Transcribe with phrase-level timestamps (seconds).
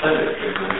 [0.00, 0.79] Grazie.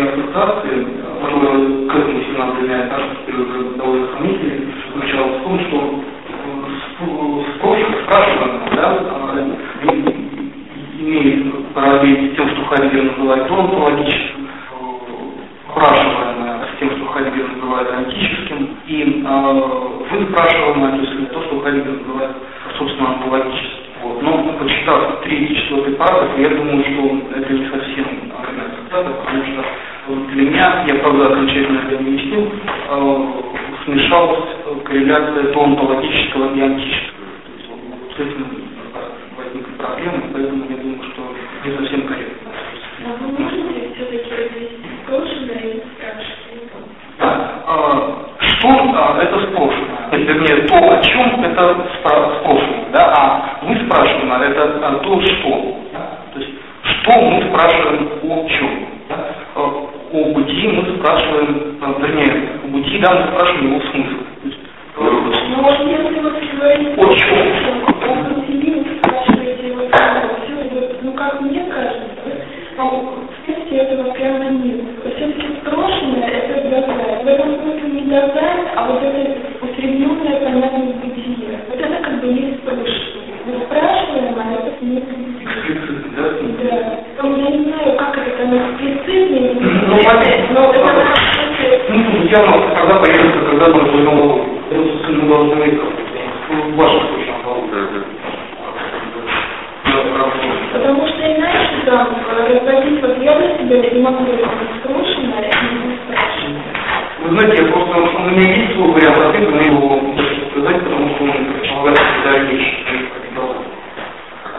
[0.00, 0.89] هي بتتصل
[35.32, 36.00] del popolo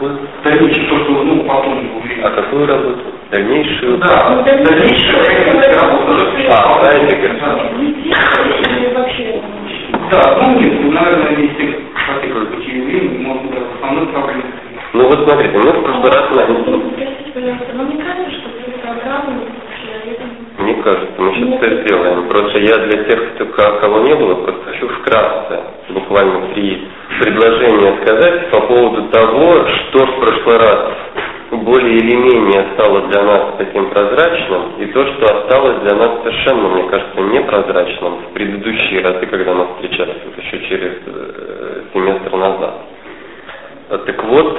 [0.02, 0.18] какую?
[0.44, 2.20] Дальнейшую, то, что, ну, потом говорили.
[2.22, 2.98] А какую работу?
[3.30, 3.98] Дальнейшую?
[3.98, 6.12] Да, ну, дальнейшую, а, работу.
[6.48, 7.16] А, да, а это
[10.10, 14.44] Да, ну, нет, ну, наверное, если хотелось бы через время, можно даже основной проблемы.
[14.94, 16.24] Ну вот смотрите, мы в прошлый раз...
[16.28, 18.48] Простите, пожалуйста, но мне кажется, что
[18.82, 19.40] программа
[20.62, 22.28] мне кажется, мы сейчас все сделаем.
[22.28, 23.46] Просто я для тех, кто,
[23.80, 25.60] кого не было, просто хочу вкратце,
[25.90, 26.86] буквально три
[27.20, 30.92] предложения сказать по поводу того, что в прошлый раз
[31.50, 36.68] более или менее стало для нас таким прозрачным, и то, что осталось для нас совершенно,
[36.68, 42.74] мне кажется, непрозрачным в предыдущие разы, когда мы встречались, вот еще через э, семестр назад.
[43.92, 44.58] А, так вот,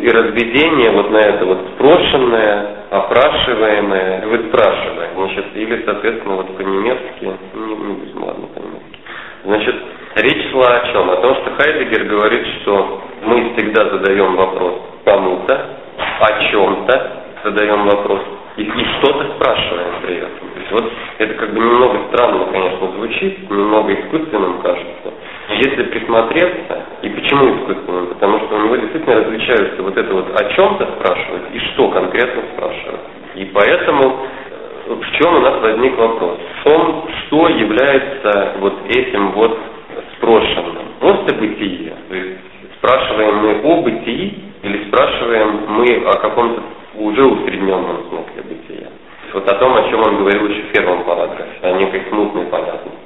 [0.00, 7.60] и разведение вот на это вот спрошенное, опрашиваемое, выспрашиваемое, значит, или, соответственно, вот по-немецки, не,
[7.60, 8.98] не будем, ладно, по-немецки.
[9.44, 9.74] Значит,
[10.16, 11.10] речь шла о чем?
[11.10, 15.66] О том, что Хайдегер говорит, что мы всегда задаем вопрос кому-то,
[16.20, 17.12] о чем-то,
[17.44, 18.22] задаем вопрос,
[18.56, 20.48] и, и что-то спрашиваем при этом.
[20.54, 25.12] То есть вот это как бы немного странно, конечно, звучит, немного искусственным кажется,
[25.50, 28.06] если присмотреться, и почему искусственным?
[28.08, 32.42] Потому что у него действительно различаются вот это вот о чем-то спрашивать и что конкретно
[32.54, 33.00] спрашивать.
[33.34, 34.16] И поэтому
[34.86, 36.38] э, в чем у нас возник вопрос?
[36.60, 39.58] В том, что является вот этим вот
[40.16, 40.86] спрошенным.
[41.00, 41.94] Просто бытие.
[42.08, 42.38] То есть
[42.78, 46.62] спрашиваем мы о бытии или спрашиваем мы о каком-то
[46.94, 48.88] уже усредненном смысле бытия.
[49.32, 52.99] Вот о том, о чем он говорил еще в первом параграфе, о некой смутной понятности.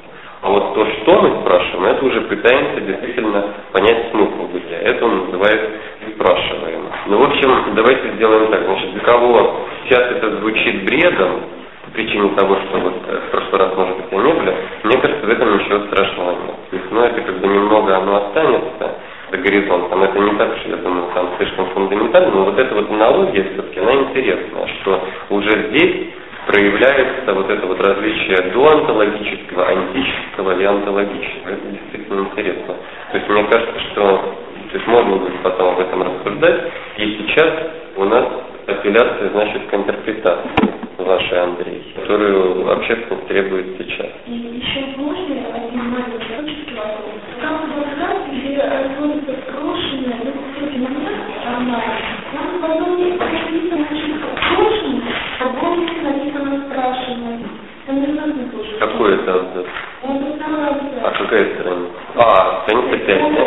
[0.44, 4.78] А вот то, что мы спрашиваем, это уже пытаемся действительно понять смысл бытия.
[4.78, 5.70] Это он называет
[6.14, 6.82] спрашиваем.
[7.06, 8.62] Ну, в общем, давайте сделаем так.
[8.62, 11.40] Значит, для кого сейчас это звучит бредом,
[11.86, 14.54] по причине того, что вот э, в прошлый раз, может быть, и не были,
[14.84, 16.56] мне кажется, в этом ничего страшного нет.
[16.70, 18.90] То есть, ну, это как бы немного оно останется,
[19.30, 19.96] до горизонта.
[19.96, 23.44] Но это не так что я думаю, там слишком фундаментально, но вот эта вот аналогия
[23.44, 25.00] все-таки, она интересная, что
[25.30, 26.10] уже здесь
[26.46, 31.50] проявляется вот это вот различие доонтологического, антического и онтологического.
[31.50, 32.74] Это действительно интересно.
[33.12, 34.34] То есть мне кажется, что
[34.70, 36.72] то есть можно будет потом об этом рассуждать.
[36.96, 37.52] И сейчас
[37.96, 38.26] у нас
[38.66, 44.08] апелляция, значит, к интерпретации вашей, Андрей, которую общественность требует сейчас.
[44.26, 47.04] И еще можно один маленький вопрос.
[47.40, 51.24] Там в где разводится прошлое, ну, кстати, момент.
[51.44, 55.02] Там потом есть написано прошлое,
[55.40, 57.48] а помните написано спрашивание.
[57.86, 58.73] Там не надо тоже.
[58.84, 59.66] Какой это абзац?
[60.02, 61.94] А какая страница?
[62.16, 63.44] А, страница 5, да?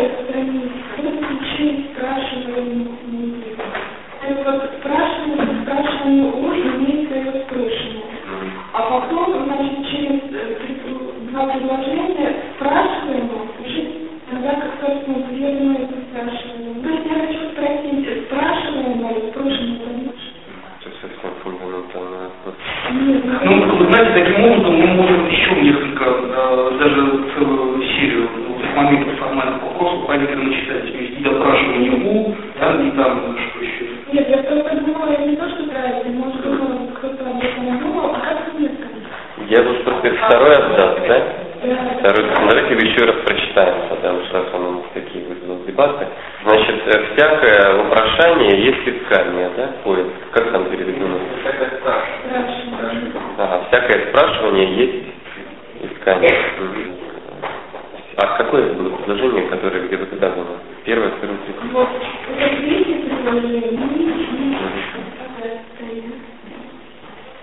[4.44, 8.04] Вот спрашивание, спрашивание о имеет свое спрашивание.
[8.74, 10.22] А потом, значит, через
[11.30, 13.81] два предложения спрашиваемо уже
[14.31, 16.81] тогда, как, собственно, верно это спрашиваем.
[16.81, 20.13] То есть я хочу спросить, спрашиваемо или спрашиваемо,
[20.81, 22.56] Это совсем фундаментальный вопрос.
[22.57, 28.75] Нет, Ну, вы знаете, таким образом мы можем еще несколько, э, даже целую серию ну,
[28.75, 30.92] моментов формальных вопросов правильно начитать.
[30.92, 33.86] То есть и допрашивание у, да, и там что еще.
[34.13, 38.54] Нет, я просто думала, не то, что правильно, может, кто-то об этом думал, а как
[38.54, 38.98] вы мне сказали?
[39.50, 41.48] Я тут просто это второй абзац, да?
[41.63, 41.75] Да.
[42.00, 46.06] Второй, давайте его еще раз прочитаем, потому что раз он у нас такие вызвал дебаты.
[46.44, 50.12] Значит, э, всякое вопрошание есть искание, да, поиск.
[50.31, 51.18] Как там переведено?
[51.80, 52.56] Спрашиваю.
[53.38, 55.06] Ага, всякое спрашивание есть
[55.84, 56.36] искание.
[58.18, 60.57] А какое было предложение, которое где-то когда было?
[60.86, 61.62] Первое, второе, третье?
[61.72, 61.88] Вот,
[62.63, 63.78] не,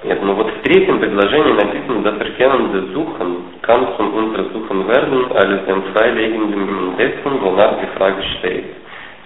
[0.09, 5.31] Нет, ну вот в третьем предложении написано «Das Erkennen des Suchen kann zum Untersuchen werden,
[5.33, 8.65] alles den freilegenden Interessen, wonach die Frage steht».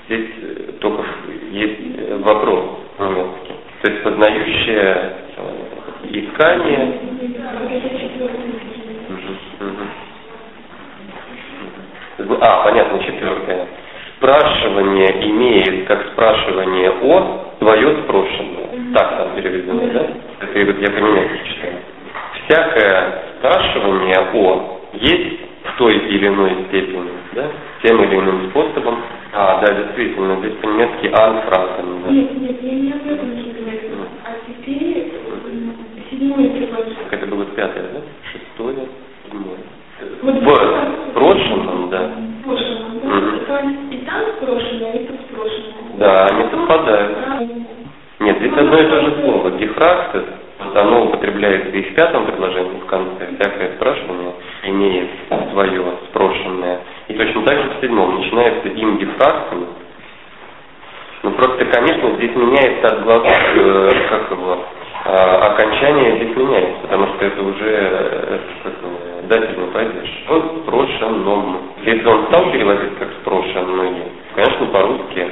[0.06, 1.03] Здесь э, только
[1.50, 2.65] есть э, вопрос
[2.99, 3.55] немецкий.
[3.82, 5.68] То есть познающее э,
[9.60, 9.88] мгм.
[12.40, 13.66] А, понятно, четвертое.
[14.16, 18.69] Спрашивание имеет как спрашивание о твое спрошенное.
[18.94, 20.06] Так там переведено, да?
[20.40, 21.75] Это я поменяю читаю.
[22.44, 27.44] Всякое спрашивание о есть в той или иной степени, да,
[27.82, 29.02] тем или иным способом.
[29.32, 32.10] А, да, действительно, здесь по-немецки анфразен, да.
[32.10, 33.88] Нет, нет, я не об этом не говорю.
[37.11, 38.01] Как это было пятое, да?
[38.32, 38.89] Шестое,
[39.25, 39.58] седьмое.
[40.23, 42.11] Вот В прошлом, да.
[42.41, 43.08] В прошлом, да?
[43.47, 45.75] То есть и там прошлое, и тут прошлое.
[45.99, 47.25] Да, они совпадают.
[47.25, 47.65] Правильно.
[48.20, 49.51] Нет, здесь одно и то же слово.
[49.53, 50.25] Дифраксис,
[50.58, 53.29] вот оно употребляется и в пятом предложении в конце.
[53.39, 54.32] Всякое спрашивание
[54.65, 55.08] имеет
[55.53, 56.81] свое спрошенное.
[57.08, 58.20] И точно так же в седьмом.
[58.20, 59.67] Начинается им дифраксом.
[61.23, 64.58] Ну просто, конечно, здесь меняется от глав, э, как его, а,
[65.08, 68.38] окончание здесь меняется, потому что это уже э,
[69.29, 70.24] дательный падеж.
[70.29, 71.58] В спрошенном.
[71.82, 74.03] Если он стал переводить как спрошенное,
[74.34, 75.27] конечно, по-русски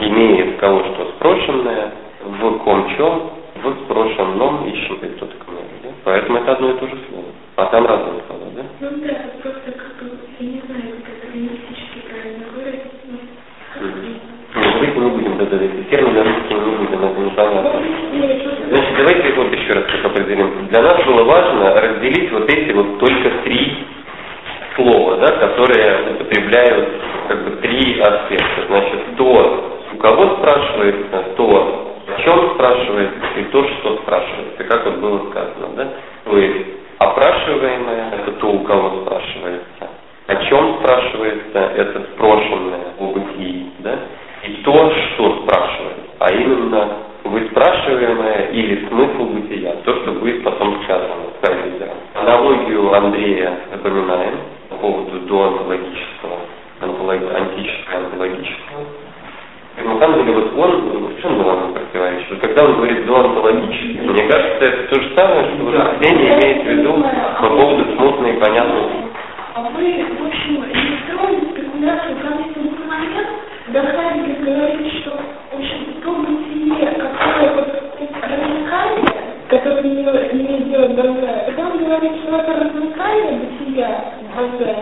[0.00, 1.92] имеет кого что спрошенное,
[2.22, 3.30] в ком чем,
[3.62, 5.34] в спрошенном ищем кто-то
[5.82, 5.88] да?
[6.04, 7.26] Поэтому это одно и то же слово.
[7.56, 8.62] А там разные слова, да?
[8.80, 9.92] Ну да, просто как
[10.38, 13.18] я не знаю, как это лингвистически правильно выразить, но...
[13.80, 14.02] Мгм.
[14.56, 17.82] Нет, давайте не будем да, да, эти термины русские не будем, это непонятно.
[18.68, 20.66] Значит, давайте вот еще раз как определим.
[20.68, 23.86] Для нас было важно разделить вот эти вот только три
[24.76, 26.88] слова, да, которые употребляют
[27.28, 28.66] как бы три аспекта.
[28.68, 34.96] Значит, то, у кого спрашивается, то, о чем спрашивается, и то, что спрашивается, как вот
[34.96, 35.88] было сказано, да?
[36.38, 36.66] Есть,
[36.98, 39.88] опрашиваемое, это то, у кого спрашивается.
[40.26, 43.94] О чем спрашивается, это спрошенное о бытии, да?
[44.44, 46.88] И то, что спрашивается, а именно
[47.24, 49.26] вы спрашиваемое или смысл
[53.06, 54.34] Андрея запоминаем
[54.68, 56.38] по поводу доонтологического,
[56.80, 58.82] антического, антологического.
[59.76, 62.40] На самом деле, вот он в чем нам противоречит?
[62.40, 66.66] Когда он говорит доонтологически, мне кажется, это то же самое, что вот Ксения имеет в
[66.66, 67.04] виду
[67.40, 68.82] по поводу смутной и понятной.
[69.54, 73.28] А вы, в общем, не строили спекуляцию, как в момент,
[73.66, 75.10] когда Хайдегер говорит, что,
[75.52, 77.68] в общем, то бытие, какое вот
[78.22, 84.74] развлекание, которое не, не имеет дела глаза, когда он говорит, что это развлекание бытия глаза,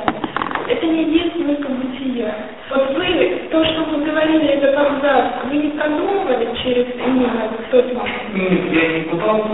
[0.68, 2.34] это не единственное бытие.
[2.70, 8.34] Вот вы, то, что вы говорили, это абзац, вы не продумывали через именно тот момент?
[8.34, 9.48] Нет, я не пытался,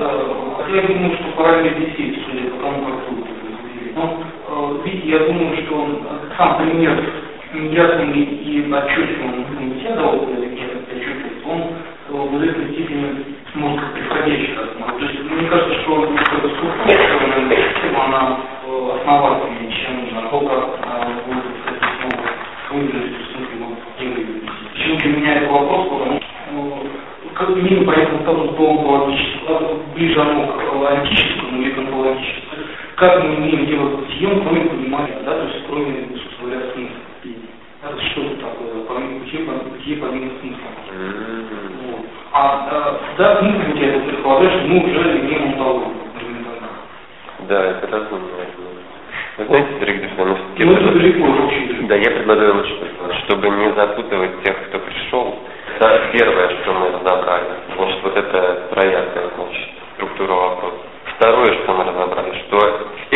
[0.56, 3.16] хотя я думаю, что параллель здесь есть, судя по тому, как вы
[3.96, 5.98] Но, э, видите, я думаю, что он,
[6.36, 7.02] сам пример
[7.52, 11.62] неясным и отчетливым бытия дал, отчетливость, он
[12.08, 13.24] в известной степени
[13.54, 15.00] может как приходящий рассматривать.
[15.00, 18.38] То есть мне кажется, что структура, она
[19.00, 20.54] основательнее, чем насколько
[21.26, 21.90] будет, кстати,
[22.70, 24.26] выглядеть в смысле
[24.72, 26.86] Почему для меня это вопрос, потому что
[27.34, 32.62] как именно поэтому статус доонтологического, ближе оно к антическому или к онтологическому.
[32.96, 36.96] Как мы имеем дело с бытием, кроме понимания, да, то есть кроме, собственно говоря, смысла.
[37.82, 39.40] Это что это такое, помимо бытия,
[39.72, 40.68] бытие помимо смысла.
[41.86, 42.04] Вот.
[42.32, 46.00] А, а да, смысл бытия это предполагает, что мы уже имеем онтологию.
[47.48, 48.28] Да, это разумно.
[49.38, 51.88] Вы знаете, дорогие друзья, ну, это далеко очень.
[51.88, 52.76] Да, я предлагаю лучше,
[53.24, 55.38] чтобы не запутывать тех, кто пришел.
[55.78, 57.46] Это первое, что мы разобрали.
[57.74, 60.76] Значит, вот это троякая, значит, структура вопроса.
[61.16, 63.10] Второе, что мы разобрали, что в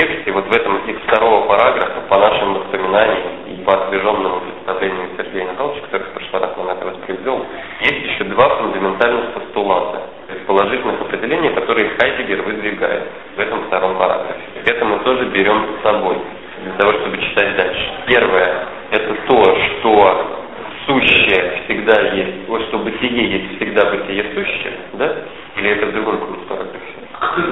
[0.64, 6.10] этом из второго параграфа, по нашим воспоминаниям и по освеженному представлению Сергея Михайловича, который в
[6.12, 7.46] прошлый раз нам это воспроизвел,
[7.80, 10.02] есть еще два фундаментальных постулата,
[10.46, 13.02] положительных определений, которые Хайдегер выдвигает
[13.36, 14.40] в этом втором параграфе.
[14.64, 16.16] Это мы тоже берем с собой
[16.62, 17.92] для того, чтобы читать дальше.
[18.06, 20.40] Первое– это то, что
[20.86, 25.14] сущее всегда есть, вот что бытие есть всегда бытие сущее, да?
[25.56, 26.18] Или это в другом
[26.48, 27.04] параграфе?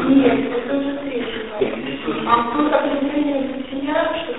[0.09, 0.62] Нет,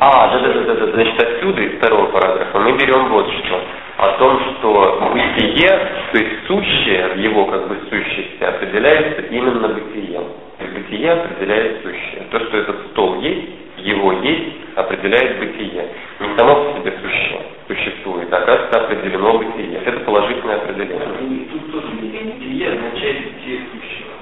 [0.06, 3.62] А, да, да, да, да, значит, отсюда, из второго параграфа, мы берем вот что.
[3.96, 5.70] О том, что бытие,
[6.12, 10.24] то есть сущее в его как бы сущести, определяется именно бытием.
[10.60, 12.24] И бытие определяет сущее.
[12.32, 15.88] То, что этот стол есть, его есть, определяет бытие.
[16.20, 19.80] Не само по себе сущее существует, а оказывается определено бытие.
[19.86, 21.48] Это положительное определение.
[21.50, 24.14] Тут тоже бытие означает бытие сущего.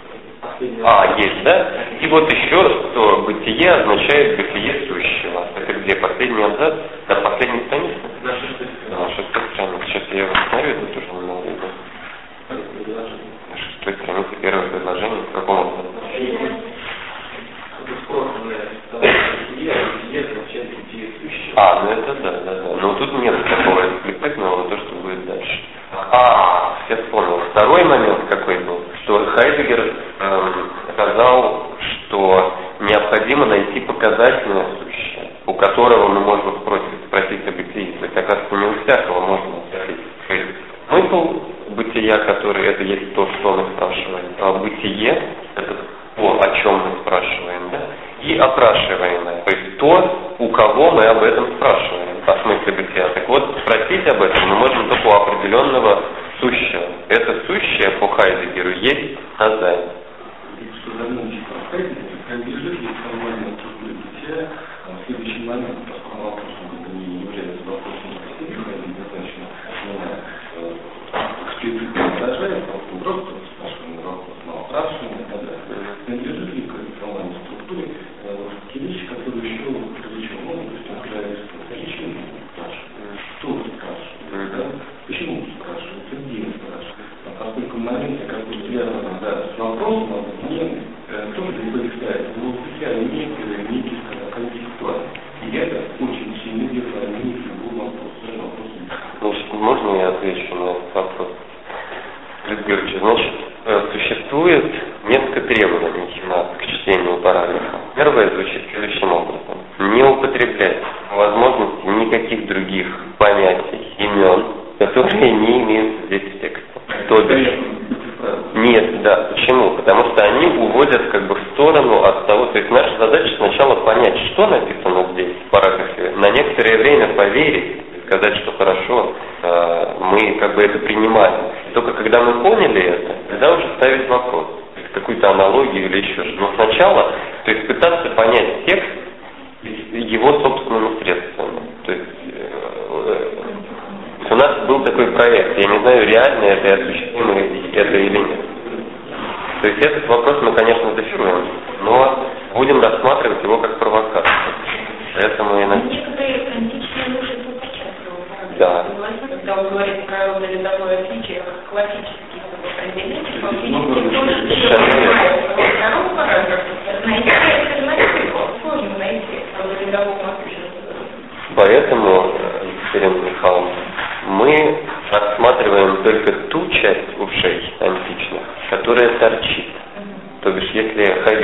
[0.84, 1.74] А, есть, да?
[2.02, 5.48] И вот еще, что бытие означает бытие сущего.
[5.56, 6.00] Это где?
[6.00, 6.74] Последний абзац?
[7.08, 7.96] На последней странице?
[8.24, 8.92] На шестой странице.
[8.92, 9.86] На шестой странице.
[9.88, 11.68] Сейчас я его посмотрю, это тоже немного видно.
[13.52, 15.24] На шестой странице первое предложение.
[15.24, 15.88] В каком абзаце?
[21.56, 22.76] А, ну это да, да, да.
[22.82, 25.60] Но тут нет такого эксплицитного, то, что будет дальше.
[25.94, 27.42] А, я вспомнил.
[27.52, 29.94] Второй момент какой был, что Хайдегер
[35.92, 37.96] которого мы можем спросить, спросить о бытии.
[38.00, 39.52] То есть, оказывается, не у всякого можно
[40.24, 40.56] спросить.
[40.88, 41.42] Смысл
[41.76, 44.26] бытия, который это есть то, что мы спрашиваем.
[44.40, 45.22] А бытие,
[45.56, 45.76] это
[46.16, 47.82] то, о чем мы спрашиваем, да?
[48.22, 49.42] и опрашиваемое.
[49.44, 53.10] То есть то, у кого мы об этом спрашиваем, о смысле бытия.
[53.10, 56.04] Так вот, спросить об этом мы можем только у определенного
[56.40, 56.84] сущего.
[57.10, 59.80] Это сущее по Хайдегеру есть Назай.
[60.84, 60.92] Что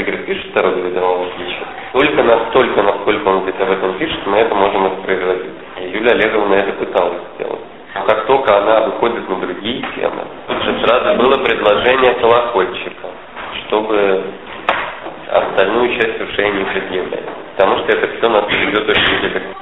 [0.08, 4.84] Хайдегер пишет родовидовом отличии, только настолько, насколько он где-то в этом пишет, мы это можем
[4.84, 5.52] воспроизводить.
[5.82, 7.60] И Юлия Олеговна это пыталась сделать.
[7.96, 13.08] Но как только она выходит на другие темы, тут же сразу было предложение колокольчика,
[13.66, 14.24] чтобы
[15.30, 17.26] остальную часть ушей не предъявлять.
[17.58, 19.54] Потому что это все нас ведет очень далеко.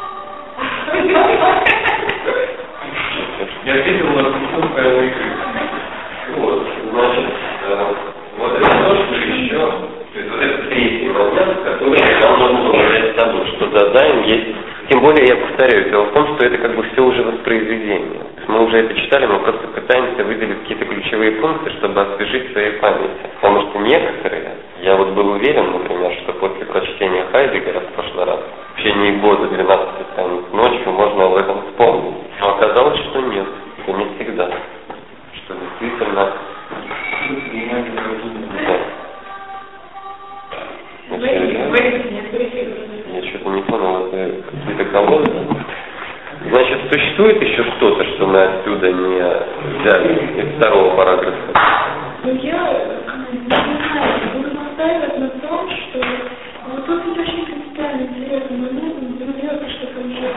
[3.66, 5.02] Я ответил на вопрос Павла
[6.38, 7.34] Вот, значит,
[7.68, 7.94] э,
[8.38, 9.58] вот это то, что еще,
[10.16, 13.98] то есть вот это третий момент, который нам нужно было взять с собой, что за
[13.98, 14.56] Займ есть,
[14.90, 18.22] тем более, я повторяю, дело в том, что это как бы все уже воспроизведение.
[18.48, 23.30] Мы уже это читали, мы просто пытаемся выделить какие-то ключевые пункты, чтобы освежить свои памяти.
[23.36, 24.52] Потому что некоторые,
[24.82, 28.40] я вот был уверен, например, что после прочтения Хайдегера в прошлый раз,
[28.76, 32.16] в течение года 12 страниц ночью можно об этом вспомнить.
[32.42, 33.48] Но оказалось, что нет,
[33.80, 34.50] это не всегда.
[35.34, 36.34] Что действительно
[43.14, 45.48] я что-то не понял, это какие-то колонны?
[46.52, 51.54] Значит, существует еще что-то, что мы отсюда не взяли из второго параграфа?
[52.24, 53.02] Ну, я
[53.32, 56.00] не знаю, буду настаивать на том, что
[56.70, 60.30] вот тут ведь очень принципиально интересный момент, например, что там уже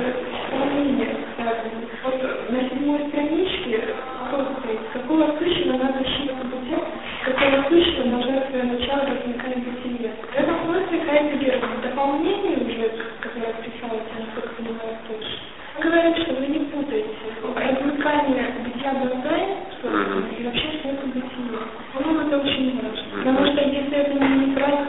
[0.49, 1.89] сравнение ставлено.
[2.05, 3.81] Вот на седьмой страничке
[4.21, 6.37] вопрос стоит, какого сущего надо считать
[6.69, 6.81] тем,
[7.25, 10.11] какого сущего должна свое начало возникать бытие.
[10.33, 15.39] В этом смысле Хайдегер в дополнении уже, которое писалось, насколько понимаю, тоже,
[15.81, 17.09] говорит, что вы не путаете
[17.55, 19.47] размыкание бытия Базай,
[19.81, 21.61] собственно, и вообще смысл бытия.
[21.95, 23.05] По-моему, это очень важно.
[23.19, 24.89] Потому что если это не брать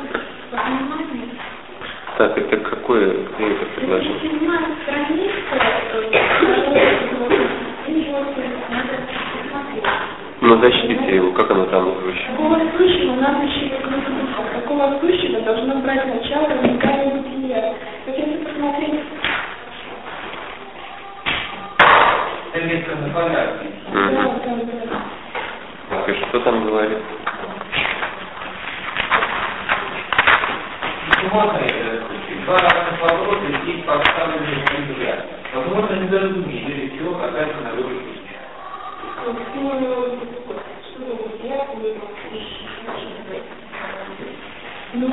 [0.52, 1.30] во внимание,
[2.18, 4.20] Так, это какое, где это это предложение?
[4.22, 5.56] седьмая страница,
[5.94, 6.10] э,
[8.70, 8.94] надо
[9.44, 9.84] посмотреть.
[10.42, 12.28] Ну, зачтите его, как оно там звучит?
[12.28, 13.80] Какого сущего надо считать
[15.02, 17.74] сущего должно брать начало возникания бытия.
[18.06, 19.02] Вот если посмотреть
[22.54, 23.72] Это место на фотографии.
[23.94, 24.16] да, Мгм.
[24.16, 25.02] да, да.
[25.90, 26.98] Так, и что там говорит?
[31.32, 32.10] Можно это
[32.46, 35.26] Два разных вопроса здесь поставлены в взгляд.
[35.54, 37.92] Возможно, недоразумение, или всего оказывается на выбор
[44.92, 45.08] Ну,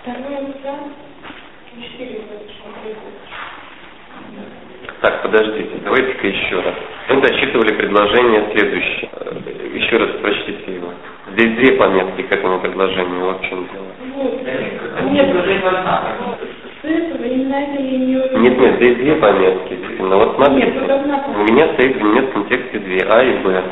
[0.00, 0.74] второе лицо,
[1.82, 2.22] четыре
[5.02, 6.74] Так, подождите, давайте-ка еще раз.
[7.10, 9.08] Мы зачитывали предложение следующее.
[9.12, 10.88] Э, Еще раз прочтите его.
[11.32, 13.24] Здесь две пометки к этому предложению.
[13.26, 13.86] Вот в чем дело.
[15.10, 15.32] Нет,
[18.34, 19.74] Нет, нет, здесь две пометки.
[19.74, 20.16] Действительно.
[20.16, 20.72] Вот смотрите.
[20.76, 23.62] У меня стоит в немецком тексте две, А и Б.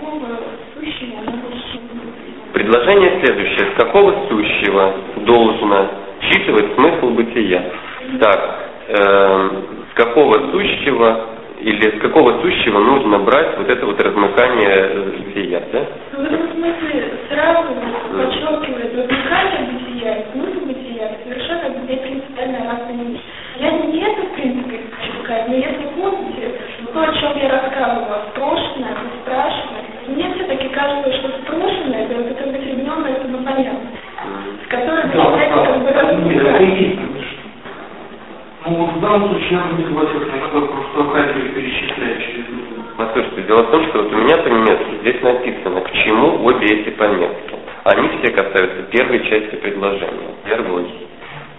[0.00, 0.26] Какого
[0.74, 2.52] сущего надо считать?
[2.52, 3.70] Предложение следующее.
[3.72, 5.88] С какого сущего должно
[6.22, 7.62] считывать смысл бытия?
[8.20, 8.58] Так,
[8.88, 11.31] эм, с какого сущего
[11.62, 15.86] или с какого сущего нужно брать вот это вот размыкание э, бытия, да?
[16.12, 17.68] Ну, в этом смысле сразу
[18.10, 23.22] подчеркивает возникание бытия смысл бытия совершенно две принципиально разные вещи.
[23.60, 24.80] Я не это, в принципе,
[25.22, 26.50] сказать, но если помните,
[26.92, 32.48] то, о чем я рассказывала, спрошенное, бесстрашное, мне все-таки кажется, что спрошенное, это вот это
[32.48, 33.90] усредненное самопонятно,
[34.64, 37.11] с которым Да, знаете, как бы да,
[38.64, 42.44] Ну, вот в данном случае я бы не согласился, что просто Хайдегер перечисляет через.
[42.96, 46.90] Послушайте, дело в том, что вот у меня по-немецки здесь написано, к чему обе эти
[46.90, 47.56] пометки.
[47.84, 50.86] Они все касаются первой части предложения, первой.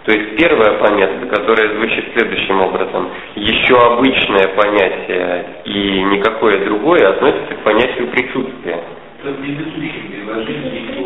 [0.06, 7.56] То есть первая пометка, которая звучит следующим образом, еще обычное понятие и никакое другое относится
[7.56, 8.80] к понятию присутствия.
[9.22, 11.04] Это в предыдущем предложении.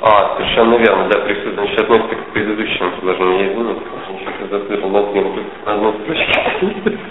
[0.00, 1.54] А, совершенно верно, да, присутствие.
[1.54, 3.38] Значит, относится к предыдущему предложению.
[3.38, 3.78] Я извиняюсь,
[4.20, 4.98] что-то закрыл на
[5.72, 6.98] одной строчке.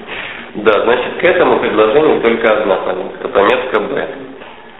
[0.56, 4.08] Да, значит, к этому этому предложению только одна пометка, пометка «Б».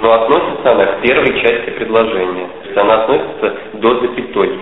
[0.02, 2.48] Но относится она к первой части предложения.
[2.62, 4.60] То есть она относится до запятой.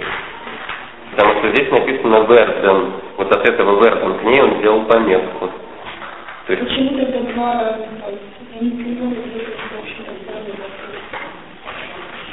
[1.12, 2.94] Потому что здесь написано «Верден».
[3.18, 5.50] Вот от этого «Верден» к ней он сделал пометку.
[6.48, 6.64] То есть...
[6.64, 7.86] Почему тогда два раза?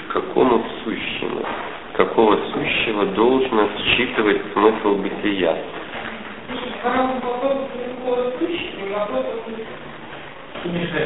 [0.09, 1.45] Какому сущему?
[1.93, 5.57] Какого сущего должно считывать смысл бытия?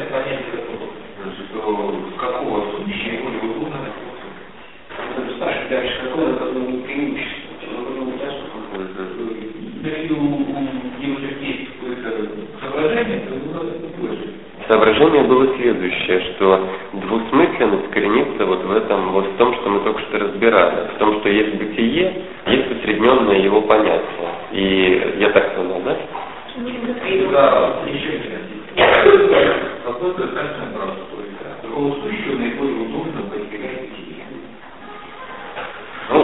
[0.09, 0.45] Понять
[2.17, 3.77] какого, сущего его нужно
[5.35, 7.53] спрашивать дальше, какое какое преимущество?
[9.83, 10.21] Если у
[11.01, 12.07] него есть какое-то
[12.61, 14.33] соображение, то ему надо выложить.
[14.67, 19.99] Соображение было следующее, что двусмысленность коренится вот в этом, вот в том, что мы только
[20.01, 22.13] что разбирали, в том, что есть бытие,
[22.47, 24.29] есть усредненное его понятие.
[24.53, 25.97] И я так понял, да?
[27.31, 28.19] Да, еще
[29.83, 31.67] Какой-то качественный простой, да.
[31.67, 32.37] Такого сущего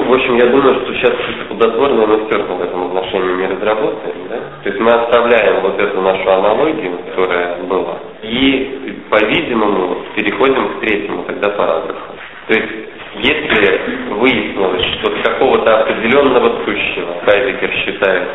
[0.09, 4.37] в общем, я думаю, что сейчас все равно в этом отношении не разработаем, да?
[4.63, 11.23] То есть мы оставляем вот эту нашу аналогию, которая была, и, по-видимому, переходим к третьему
[11.23, 12.13] тогда параграфу.
[12.47, 12.73] То есть,
[13.17, 18.29] если выяснилось, что какого-то определенного сущего, Хайдекер считает,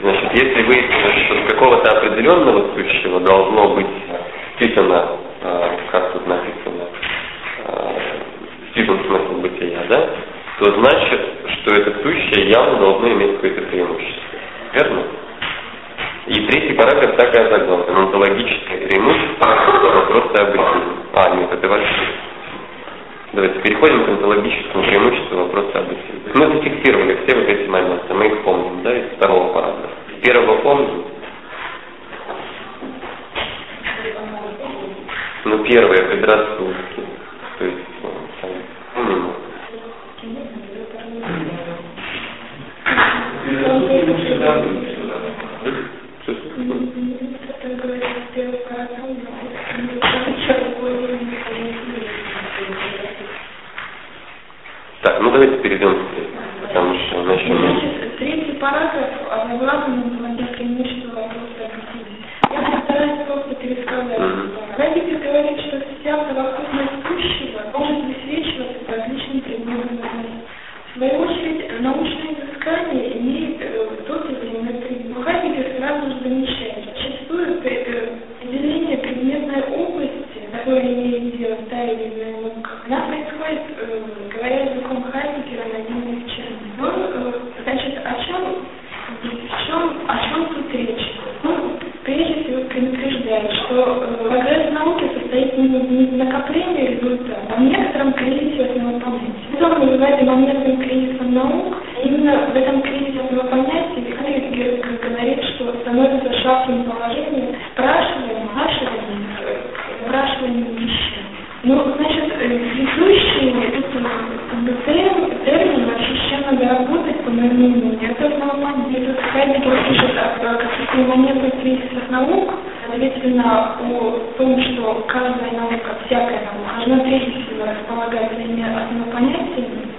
[0.00, 3.86] значит, если выяснилось, что какого-то определенного сущего должно быть
[4.56, 5.06] вписано,
[5.42, 6.88] э, как тут написано,
[7.66, 8.11] э,
[8.72, 10.10] вписан смысл бытия, да,
[10.58, 11.20] то значит,
[11.54, 14.38] что это сущее явно должно иметь какое-то преимущество.
[14.74, 15.02] Верно?
[16.26, 17.96] И третий параграф так и озаглавлен.
[17.96, 20.82] Онтологическое преимущество вопроса об бытии.
[21.14, 22.02] А, нет, это вообще.
[23.32, 26.22] Давайте переходим к онтологическому преимуществу вопроса об бытии.
[26.34, 29.88] Мы зафиксировали все вот эти моменты, мы их помним, да, из второго параграфа.
[30.22, 31.04] Первого помним?
[35.44, 36.61] Ну, первое предрассудки.
[36.61, 36.61] То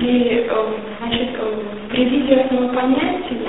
[0.04, 0.50] и,
[1.00, 1.30] значит,
[1.89, 3.48] при виде основопонятий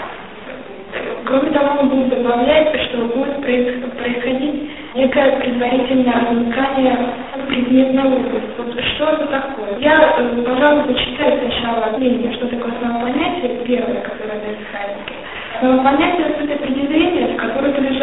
[1.25, 6.99] Кроме того, он будет добавлять, что будет происходить некое предварительное размыкание
[7.49, 8.51] предметной области.
[8.59, 9.79] Вот что это такое?
[9.81, 15.15] Я, э, пожалуй, зачитаю сначала мнение, что такое самопонятие, первое, которое дает Хайдегер.
[15.61, 17.34] Самопонятие– это определение,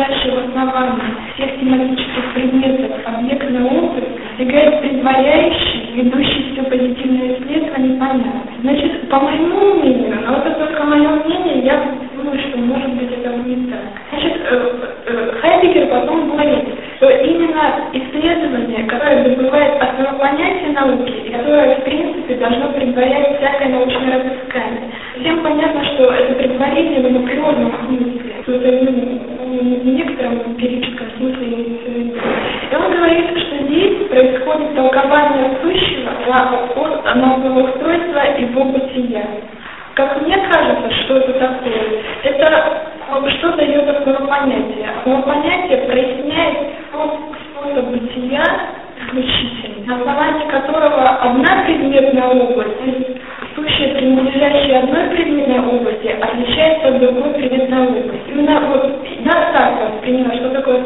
[0.01, 1.01] лежащее в основании
[1.35, 8.41] всех тематических предметов объектной области достигает предваряющий, ведущий все позитивное исследование понятно.
[8.61, 11.83] Значит, по моему мнению, но это только мое мнение, я
[12.15, 13.79] думаю, что может быть это не так.
[14.11, 14.71] Значит, э,
[15.07, 16.65] э, Хайдегер потом говорит,
[16.97, 24.19] что именно исследование, которое добывает основопонятие науки, и которое, в принципе, должно предварять всякое научное
[24.19, 24.91] разыскание.
[25.19, 31.89] Всем понятно, что это предварение в природном смысле, то есть в некотором эмпирическом смысле имеется
[31.89, 32.19] в виду.
[32.71, 36.11] И он говорит, что здесь происходит толкование сущего
[37.15, 39.25] на, на устройства его бытия.
[39.95, 41.83] Как мне кажется, что это такое?
[42.23, 42.91] Это
[43.37, 44.87] что дает такое понятие?
[45.03, 46.57] Одно понятие проясняет
[46.91, 48.43] способ бытия
[49.01, 53.21] исключительно, на основании которого одна предметная область, то есть
[53.55, 58.21] сущее, принадлежащее одной предметной области, отличается от другой предметной области.
[58.29, 60.81] Именно вот я так воспринимаю, что такое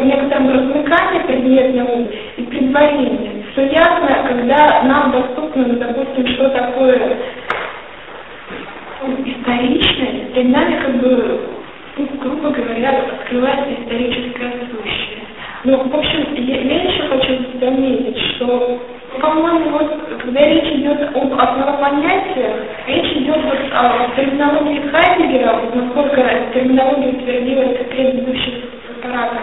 [0.00, 4.08] в некотором размыкании предметной области и предварении, что ясно,
[4.80, 7.18] когда нам доступно, ну, допустим, что такое
[9.24, 11.40] историчное, перед нами как бы,
[11.96, 15.20] ну, грубо говоря, открывается историческая сущность.
[15.64, 18.80] Ну, в общем, я, я еще хочу заметить, что,
[19.20, 22.54] по-моему, вот, когда речь идет об основопонятиях,
[22.86, 26.22] речь идет вот о терминологии Хайдегера, вот насколько
[26.54, 28.54] терминология утвердилась предыдущих
[29.02, 29.42] параграфах.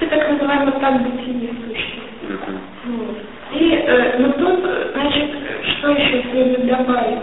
[0.00, 0.92] Это так называемый так.
[0.92, 1.69] Вот.
[3.52, 5.30] И, э, ну тут, значит,
[5.64, 7.18] что еще следует добавить,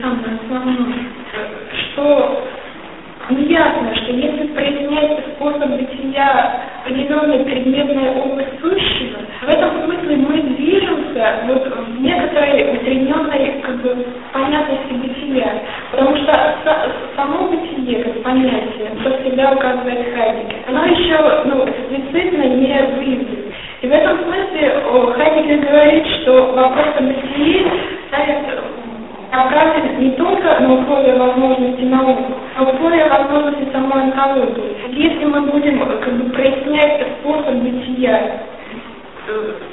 [0.00, 0.94] самое основное,
[1.92, 2.44] что
[3.30, 11.36] неясно, что если проясняется способ бытия определенной предметной область сущего, в этом смысле мы движемся
[11.46, 15.52] вот в некоторой утрененной как бы, понятности бытия.
[15.90, 16.56] Потому что
[17.16, 23.43] само бытие, как понятие, что всегда указывает Хайдегер, оно еще ну, эксплицитно не выявлено.
[23.84, 24.80] И в этом смысле
[25.14, 27.66] Хайдегер говорит, что вопрос о бытии
[28.08, 28.38] ставит
[29.30, 32.18] направлен не только на условия возможности наук,
[32.56, 34.76] а условия возможности самой онкологии.
[34.88, 38.53] Если мы будем как бы прояснять способ бытия э,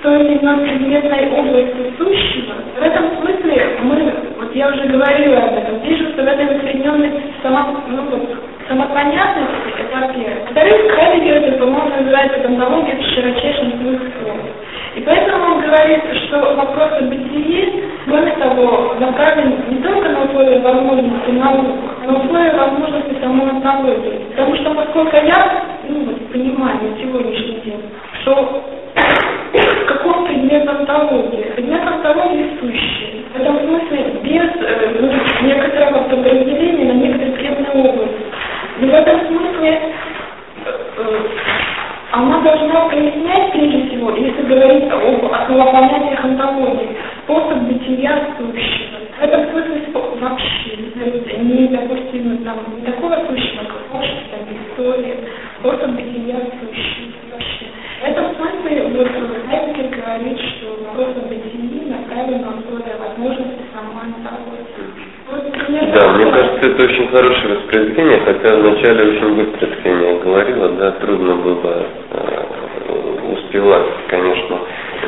[0.02, 5.58] той или иной предметной области сущего, в этом смысле мы, вот я уже говорила об
[5.58, 7.12] этом, движемся в этой усредненной
[7.44, 8.30] само, ну, вот,
[8.68, 10.42] самопонятности, это первое.
[10.46, 14.12] Во-вторых, Хайдегер это, по-моему, называется гомология в широчайшем смысле.
[14.96, 20.60] И поэтому он говорит, что вопрос о бытии, кроме того, направлен не только на условия
[20.60, 24.26] возможности наук, но условия возможности самой онтологии.
[24.32, 27.82] Потому что, поскольку я ну, вот, понимаю на сегодняшний день,
[28.22, 28.64] что
[29.88, 31.52] каков предмет онтологии?
[31.56, 33.26] Предмет онтологии сущий.
[33.34, 38.26] В этом смысле без э, ну, некоторого подразделения на предметные области.
[38.82, 39.80] И в этом смысле
[40.66, 41.20] э, э
[42.12, 49.00] она должна прояснять, прежде всего, если говорить об основополагающих антологии, способ бытия сущего.
[49.18, 49.82] В этом смысле
[50.20, 50.78] вообще
[51.40, 55.18] не, допустим, там, не такого сущего, как творчество, история,
[55.60, 56.71] способ бытия сущего.
[56.71, 56.71] В
[59.90, 60.78] говорит, что
[61.90, 63.62] направлен на условия возможности
[65.94, 71.36] да, мне кажется, это очень хорошее воспроизведение, хотя вначале очень быстро мне говорила, да, трудно
[71.36, 74.60] было э, успевать, конечно.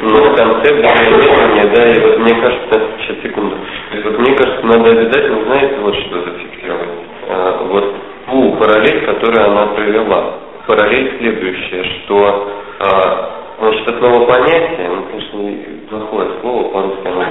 [0.01, 3.57] Но концепт исследования, да, и вот мне кажется, сейчас секунду,
[4.03, 6.89] вот мне кажется, надо обязательно, знаете, вот что зафиксировать.
[7.29, 7.95] А, вот
[8.29, 10.35] ту параллель, которую она провела.
[10.67, 17.23] Параллель следующая, что а, значит, основа понятия, ну, конечно, плохое слово по-русски, оно...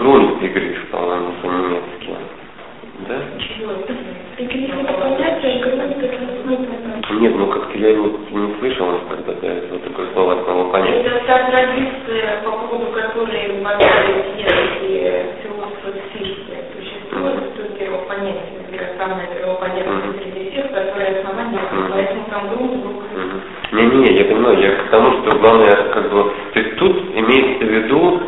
[0.00, 2.14] Grundbegriff, по-моему, по-немецки.
[3.08, 3.16] Да?
[3.38, 3.72] Чего?
[4.38, 5.60] Begriff это понятие,
[7.20, 11.00] нет, ну как-то я его не слышал никогда, да, это вот такое слово основного понятия.
[11.00, 17.56] Это та традиция, по поводу которой богатые и философы психики существует, mm-hmm.
[17.56, 20.22] тут первого понятия, например, самое первое понятие mm-hmm.
[20.22, 21.90] среди всех, которое основание, mm-hmm.
[21.90, 23.02] поэтому там друг друг.
[23.72, 27.68] Не-не, я понимаю, я к тому, что главное, как бы, то есть тут имеется в
[27.68, 28.20] виду,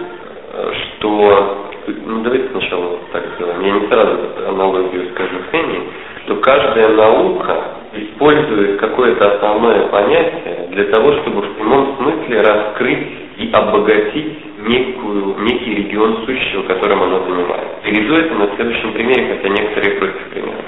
[0.53, 1.69] э, что,
[2.05, 5.89] ну давайте сначала так сделаем, я не сразу аналогию скажу Фенни,
[6.25, 13.51] что каждая наука использует какое-то основное понятие для того, чтобы в прямом смысле раскрыть и
[13.53, 17.77] обогатить некую, некий регион сущего, которым оно занимается.
[17.83, 20.65] Приведу это на следующем примере, хотя некоторые против примера.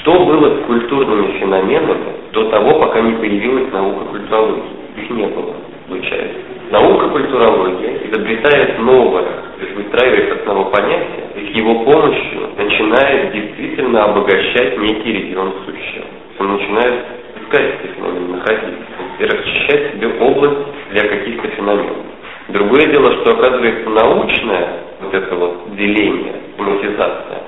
[0.00, 4.62] Что было с культурными феноменами до того, пока не появилась наука культурологии?
[4.96, 5.54] Их не было,
[5.88, 6.38] получается.
[6.70, 14.04] Наука культурология изобретает новое, то есть выстраивает основу понятия, и с его помощью начинает действительно
[14.04, 16.04] обогащать некий регион сущего
[16.38, 17.04] он начинает
[17.40, 18.78] искать эти феномены, находить
[19.18, 20.56] и расчищать себе область
[20.90, 21.96] для каких-то феноменов.
[22.48, 24.68] Другое дело, что оказывается научное
[25.00, 27.42] вот это вот деление, тематизация,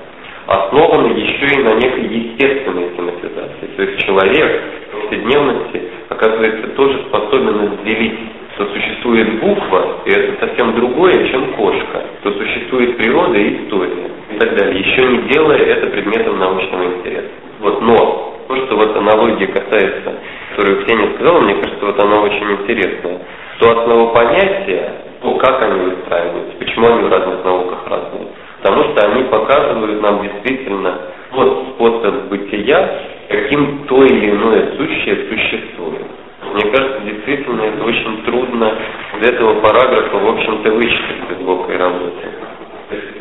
[0.47, 3.67] основано еще и на некой естественной тематизации.
[3.75, 8.19] То есть человек в повседневности оказывается тоже способен разделить
[8.55, 14.37] что существует буква, и это совсем другое, чем кошка, что существует природа и история и
[14.37, 17.29] так далее, еще не делая это предметом научного интереса.
[17.59, 20.15] Вот, но то, что вот аналогия касается,
[20.71, 23.19] которую Ксения сказала, мне кажется, вот она очень интересная.
[23.59, 28.27] То основа понятия, то, как они выстраиваются, почему они в разных науках разные.
[28.61, 30.99] Потому что они показывают нам действительно
[31.31, 36.05] вот способ бытия, каким то или иное сущее существует.
[36.53, 38.73] Мне кажется, действительно, это очень трудно
[39.19, 42.27] из этого параграфа, в общем-то, вычислить из глубокой работы.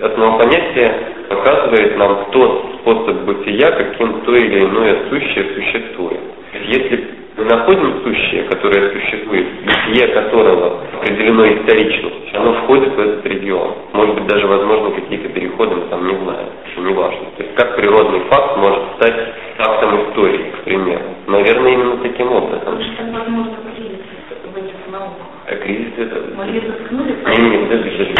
[0.02, 0.94] Основное понятие
[1.28, 6.20] показывает нам тот способ бытия, каким то или иное сущее существует.
[6.66, 7.09] Если
[7.50, 13.74] находим сущее, которое существует, бытие которого определено историчностью, оно входит в этот регион.
[13.92, 17.26] Может быть, даже возможно какие-то переходы, мы там не знаем, еще не важно.
[17.36, 19.16] То есть как природный факт может стать
[19.56, 21.02] фактом истории, к примеру.
[21.26, 22.78] Наверное, именно таким образом.
[23.12, 24.00] возможно кризис.
[25.46, 26.22] А кризис это...
[26.36, 26.46] Мы?
[26.46, 28.14] Не, не, подожди, подожди.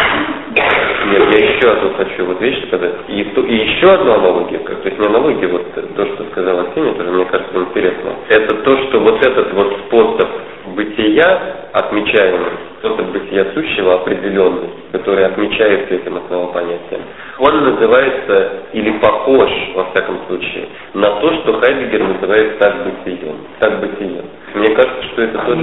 [1.11, 2.95] Нет, я еще одну хочу вот вещь сказать.
[3.09, 6.95] И, и еще одна аналогия, как, то есть не аналогия, вот то, что сказала Ксения,
[6.95, 8.11] тоже мне кажется интересно.
[8.29, 10.29] Это то, что вот этот вот способ
[10.75, 17.01] бытия, отмечаемый, способ бытия сущего определенный, который отмечается этим основопонятием,
[17.38, 23.37] он называется, или похож, во всяком случае, на то, что Хайдегер называет так бытием.
[23.59, 24.25] Так бытием.
[24.55, 25.59] Мне кажется, что это тот...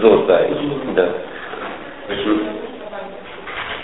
[0.00, 0.48] Зозай,
[0.94, 1.08] да.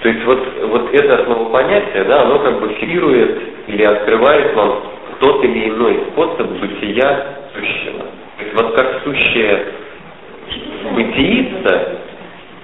[0.02, 4.82] То есть вот, вот это основопонятие, да, оно как бы фиксирует или открывает вам
[5.20, 8.04] тот или иной способ бытия сущего.
[8.38, 9.66] То есть вот как сущее
[10.94, 11.98] бытиится,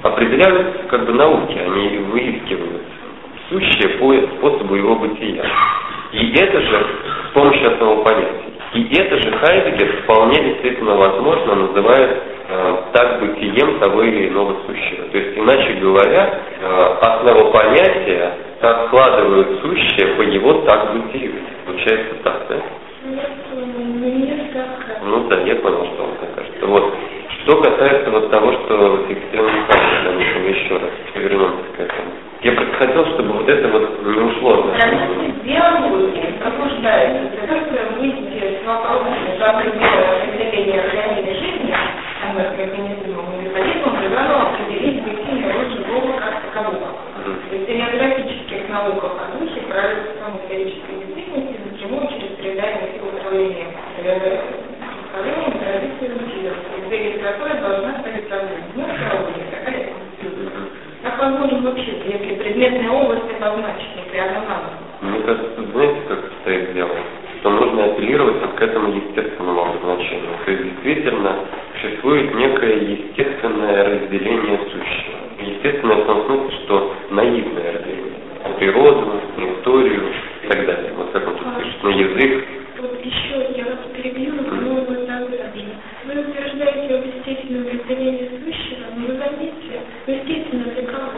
[0.02, 2.82] определяются как бы науки, они выискивают
[3.48, 5.44] сущее по способу его бытия.
[6.12, 6.86] И это же
[7.30, 8.52] с помощью основопонятия.
[8.74, 15.08] И это же Хайдегер вполне действительно возможно называет э, так бытием того или иного сущего.
[15.08, 18.32] То есть, иначе говоря, э, основопонятия
[18.70, 21.34] откладывают сущее по его так бытию.
[21.66, 22.56] Получается так, да?
[25.04, 26.66] Ну да, я понял, что вам так кажется.
[26.66, 26.94] Вот.
[27.42, 32.12] Что касается вот того, что Екатерина Михайловна еще раз вернемся к этому.
[32.42, 34.66] Я просто хотел, чтобы вот это вот не ушло.
[35.42, 41.74] Биология пробуждается для того, чтобы выйти с вопросами определенного определения организма жизни,
[42.22, 46.88] самых механизмов метаболизма, предлагал определить бытие род живого как такового.
[47.22, 48.31] В стереографических
[48.72, 53.68] науках о духе правит самой исторической действительности напрямую через передание сил управления
[55.12, 56.52] управлением традиции бытия,
[57.12, 58.64] из которой должна стать проблема.
[58.74, 59.92] Ну, теология, какая
[61.02, 64.44] как возможно вообще, если предметная область обозначена при одном
[65.00, 66.94] Мне кажется, знаете, как стоит дело?
[67.40, 70.30] Что нужно апеллировать вот к этому естественному обозначению.
[70.44, 71.34] То есть действительно
[71.74, 75.18] существует некое естественное разделение сущего.
[75.40, 78.01] Естественное в том смысле, что наивное разделение.
[78.58, 80.02] Природу, на историю
[80.42, 80.92] и так далее.
[80.96, 82.44] Вот как он тут пишет, на язык.
[82.78, 89.06] Вот еще я вас перебью, но, по-моему, так Вы утверждаете об естественном разделении сущего, но
[89.06, 91.12] вы заметьте, вы естественно для кого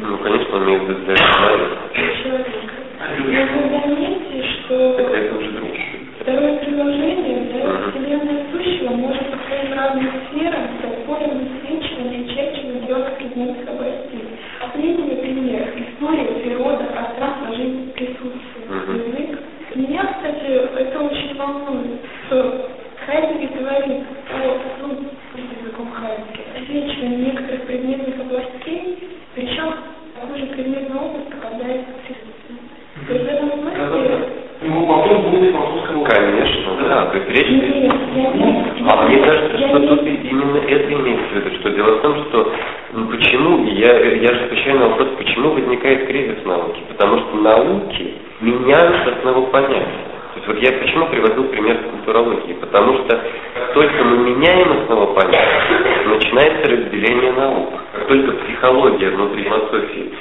[0.00, 1.76] Ну, конечно, он имеет в виду человека.
[2.22, 2.78] Человека.
[2.98, 4.74] Но вы заметьте, что...
[4.98, 5.98] Это, это уже другое.
[6.20, 12.84] Второе предложение, да, Вселенная сущего может по своим разным сферам стать полем высвечивания и черчивания
[12.84, 14.24] звезд предметных областей.
[14.60, 15.72] Последний пример.
[15.76, 18.88] История, природа, пространство, жизнь присутствует.
[18.88, 19.38] Язык.
[19.74, 22.70] Меня, кстати, это очень волнует, что
[23.06, 24.96] Хайдегер говорит о, ну,
[25.34, 28.98] языком Хайдегера, освечивании некоторых предметных областей,
[29.34, 29.74] причем
[30.18, 32.58] такой же предметная область попадает в присутствие.
[33.06, 34.28] То есть в этом смысле...
[34.60, 36.04] Ну, потом будет французского...
[36.04, 37.06] Конечно, да.
[37.06, 37.48] То есть речь...
[37.48, 38.90] Нет, я не...
[38.90, 42.52] А мне кажется, что тут именно это имеется в виду, что дело в том, что
[42.94, 46.82] ну, почему, я, я же отвечаю на вопрос, почему возникает кризис науки?
[46.88, 50.18] Потому что науки меняют основопонятия.
[50.34, 52.54] То есть вот я почему приводил пример с культурологии?
[52.54, 53.20] Потому что
[53.54, 57.68] как только мы меняем основопонятие, начинается разделение наук.
[57.92, 60.12] Как только психология внутри философии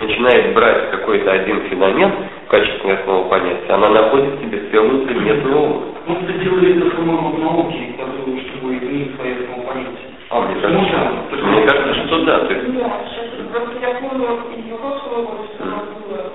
[0.48, 2.12] начинает брать какой-то один феномен
[2.45, 5.98] в качестве основопонятия, она находит в себе целую предметную область.
[6.08, 10.08] Мы это по-моему, в науке, чтобы изменить свои основопонятия.
[10.30, 12.39] А, мне кажется, мне кажется, что да.
[12.39, 12.78] То есть...
[12.78, 14.26] Да, сейчас просто я помню
[14.56, 16.32] из прошлого года, что у нас было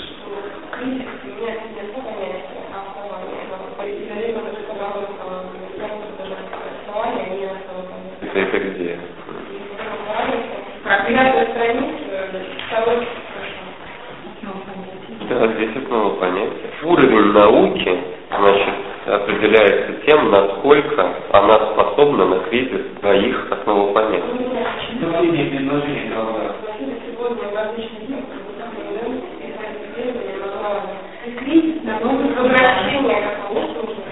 [0.00, 0.30] что
[0.76, 3.40] кризис меняется не основание, а основание.
[3.76, 5.00] Параллельно даже сказала,
[6.84, 8.12] основание, а не основание.
[8.20, 8.98] Это, это где?
[10.84, 12.10] Про пятую страницу,
[12.66, 13.06] второй
[15.28, 16.70] Да, здесь основа понятия.
[16.82, 17.98] Уровень науки,
[18.36, 18.74] значит,
[19.06, 24.46] определяется тем, насколько она способна на кризис своих основопонятий.
[25.00, 26.54] Последнее предложение, правда.
[27.06, 28.24] сегодня в различных днях
[31.38, 34.10] кризис, да, возвращение к тому, что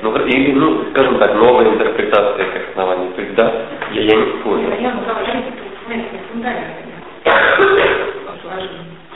[0.00, 3.10] Ну, или, ну, скажем так, новая интерпретация этих оснований.
[3.14, 3.52] То есть, да,
[3.92, 4.68] я, я не спорю.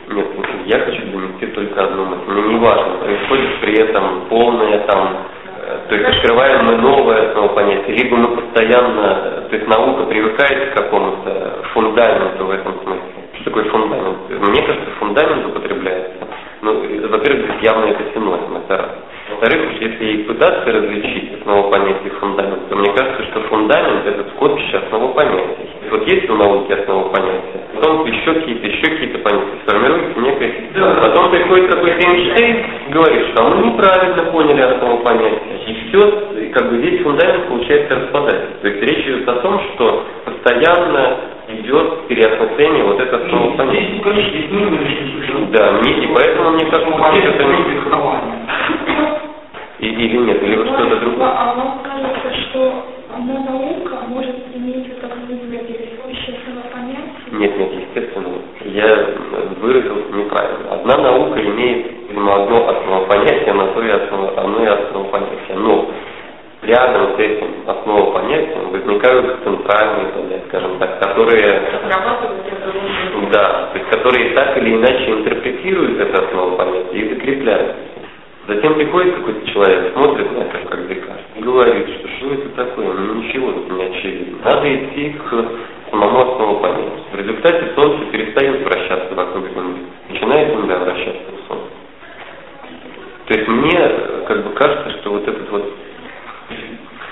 [0.09, 0.27] Нет,
[0.67, 2.31] я хочу донести только одну мысль.
[2.31, 5.27] Мне не важно, происходит при этом полное там,
[5.59, 10.79] э, то есть открываем мы новое основопонятие, либо мы постоянно, то есть наука привыкает к
[10.79, 13.23] какому-то фундаменту в этом смысле.
[13.35, 14.19] Что такое фундамент?
[14.29, 16.27] Мне кажется, фундамент употребляется.
[16.63, 16.75] Ну,
[17.09, 18.91] во-первых, здесь явно это синоним, это раз.
[19.43, 24.31] Во-вторых, если и пытаться различить основу понятия и фундамент, то мне кажется, что фундамент это
[24.37, 25.67] скопище основу понятия.
[25.91, 30.95] Вот есть у науки основа понятия, потом еще какие-то, еще какие-то понятия, сформируется некая система.
[30.95, 35.41] Потом приходит какой-то Эйнштейн, говорит, что мы неправильно поняли основу понятия.
[35.67, 38.47] И все, как бы весь фундамент получается распадаться.
[38.63, 41.17] То есть речь идет о том, что постоянно
[41.49, 43.93] идет переосмысление вот это основного Ну, понятия.
[43.93, 44.01] Не
[45.51, 46.93] Да, мне, и поэтому мне кажется,
[47.27, 49.12] это не...
[49.83, 51.27] И- Или нет, или вот что-то другое.
[51.27, 57.03] А вам кажется, что одна наука может иметь, вот как вы этого понятия?
[57.33, 58.29] Нет, нет, естественно.
[58.65, 59.07] Я
[59.61, 60.71] выразился неправильно.
[60.71, 65.57] Одна наука имеет, видимо, одно основопонятие, на то и основа, одно и основопонятие.
[65.57, 65.91] Но
[66.63, 71.61] рядом с этим основопонятием возникают центральные скажем так, которые.
[73.33, 77.75] Да, то есть которые так или иначе интерпретируют это основу понятия и закрепляют.
[78.49, 83.15] Затем приходит какой-то человек, смотрит на это как Декарт говорит, что что это такое, ну
[83.15, 84.39] ничего тут не очевидно.
[84.45, 85.45] Надо идти к
[85.91, 87.03] самому основу понятия.
[87.13, 91.71] В результате Солнце перестает вращаться вокруг Земли, начинает Земля вращаться в Солнце.
[93.27, 93.91] То есть мне
[94.27, 95.73] как бы кажется, что вот этот вот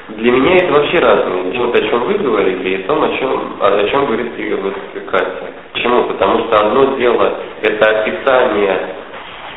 [0.08, 1.58] для меня это вообще разные вещи.
[1.58, 4.74] Вот о чем вы говорили и о том, о чем, о чем говорит вот
[5.10, 5.44] Катя.
[5.72, 6.04] Почему?
[6.04, 8.80] Потому что одно дело это описание,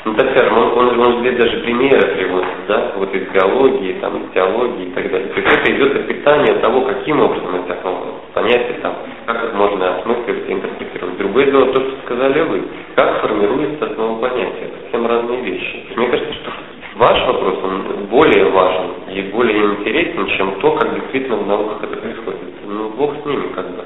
[0.05, 4.31] ну так скажем, он, он, он даже примеры приводит, да, вот из биологии, там, из
[4.33, 5.29] теологии и так далее.
[5.29, 8.11] То есть это идет описание того, каким образом это основано.
[8.33, 8.95] Понятие там,
[9.25, 11.17] как это можно осмысливать и интерпретировать.
[11.17, 12.63] Другое дело то, что сказали вы.
[12.95, 14.71] Как формируется основа понятия.
[14.83, 15.85] Совсем разные вещи.
[15.95, 16.51] Мне кажется, что
[16.95, 21.97] Ваш вопрос, он более важен и более интересен, чем то, как действительно в науках это
[21.97, 22.39] происходит.
[22.67, 23.83] Ну, Бог с ними, как бы.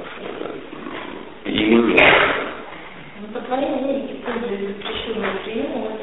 [1.46, 2.14] Или нет.
[3.22, 5.97] Ну, по твоей логике, пользуясь запрещением приема,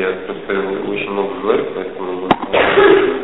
[0.00, 0.52] я просто
[0.88, 2.28] очень много говорю, поэтому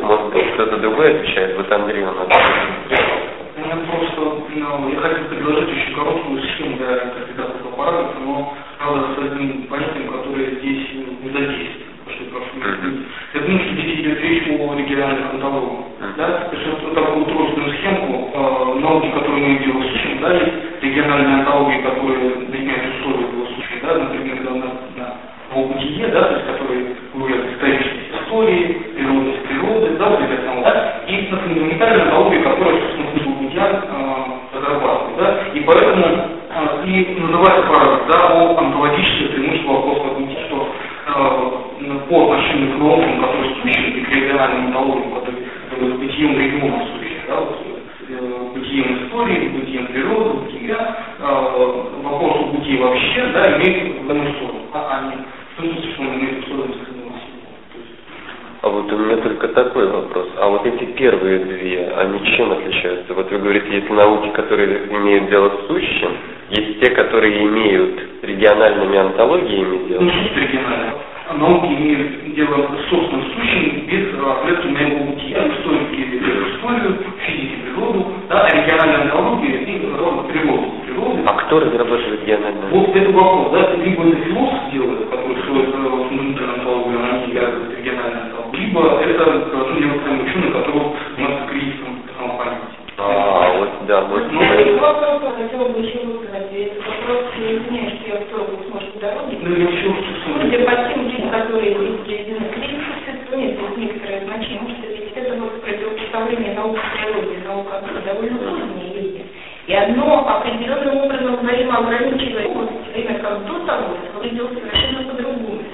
[0.01, 1.57] может быть кто-то другой отвечает.
[1.57, 2.27] Вот Андрей у нас.
[3.57, 4.21] Меня просто,
[4.53, 10.07] ну, я хотел предложить очень короткую схему для кандидатского параграфа, но, правда, с одним понятием,
[10.11, 10.87] которое здесь
[11.23, 11.87] не задействовано.
[13.33, 15.85] Я думаю, что здесь идет речь о региональных антологиях.
[16.17, 16.49] Да?
[16.49, 21.39] То есть вот такую тростную схемку э, науки, которую мы в случае, да, есть региональные
[21.39, 21.81] антологии,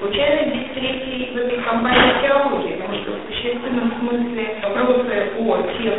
[0.04, 5.94] Случайно здесь третий в этой компании теологии, потому что в существенном смысле вопросы о тех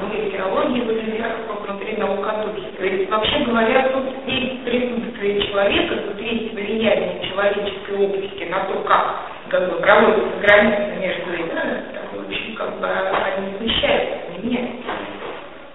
[0.00, 2.64] в мире теологии выглядят как внутри наукодухи.
[2.78, 8.80] То есть, вообще говоря, тут есть присутствие человека, тут есть влияние человеческой области на то,
[8.88, 9.16] как
[9.50, 14.92] как бы проводятся границы между этими, такой очень как бы они смещаются, не меняются.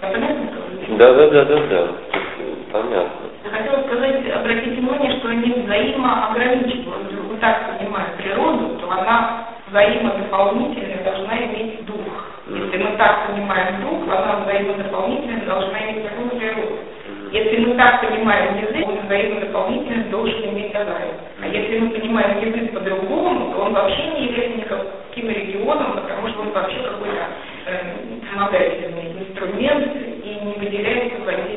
[0.02, 0.98] Я понятно говорю?
[0.98, 1.88] Да, да, да, да, да.
[2.72, 3.26] Понятно.
[3.46, 6.85] Я хотела сказать, обратите внимание, что они взаимоограничивают.
[7.46, 12.02] Так понимаю природу, то она взаимодополнительно должна иметь дух.
[12.48, 16.80] Если мы так понимаем дух, она взаимодополнительно должна иметь такую природу.
[17.32, 21.14] Если мы так понимаем язык, он взаимодополнительно должен иметь Азарий.
[21.39, 26.41] А если мы понимаем язык по-другому, то он вообще не является никаким регионом, потому что
[26.41, 27.26] он вообще какой-то
[27.68, 27.80] э,
[28.34, 31.55] самостоятельный инструмент и не выделяется в зону.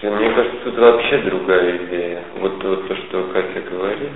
[0.00, 2.22] Слушайте, мне кажется, тут вообще другая идея.
[2.36, 4.10] Вот, вот то, что Катя говорит.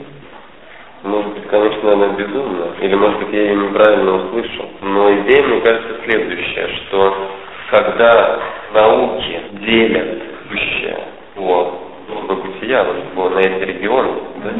[1.02, 4.70] Может быть, конечно, она безумна, или, может быть, я ее неправильно услышал.
[4.82, 7.30] Но идея, мне кажется, следующая, что
[7.70, 8.40] когда
[8.72, 10.98] науки делят сущее
[11.34, 14.12] по по бытия, вот, по, на эти регионы,
[14.44, 14.50] да,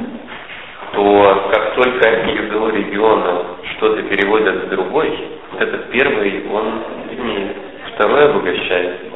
[0.94, 3.42] то как только они из одного региона
[3.76, 5.12] что-то переводят в другой,
[5.52, 7.56] вот этот первый, он имеет,
[7.94, 9.12] второй обогащается.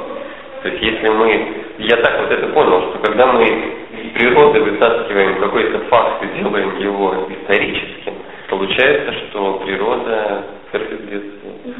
[0.63, 1.49] То есть если мы,
[1.79, 6.79] я так вот это понял, что когда мы из природы вытаскиваем какой-то факт и делаем
[6.79, 8.15] его историческим,
[8.49, 11.63] получается, что природа соответствует.
[11.63, 11.73] То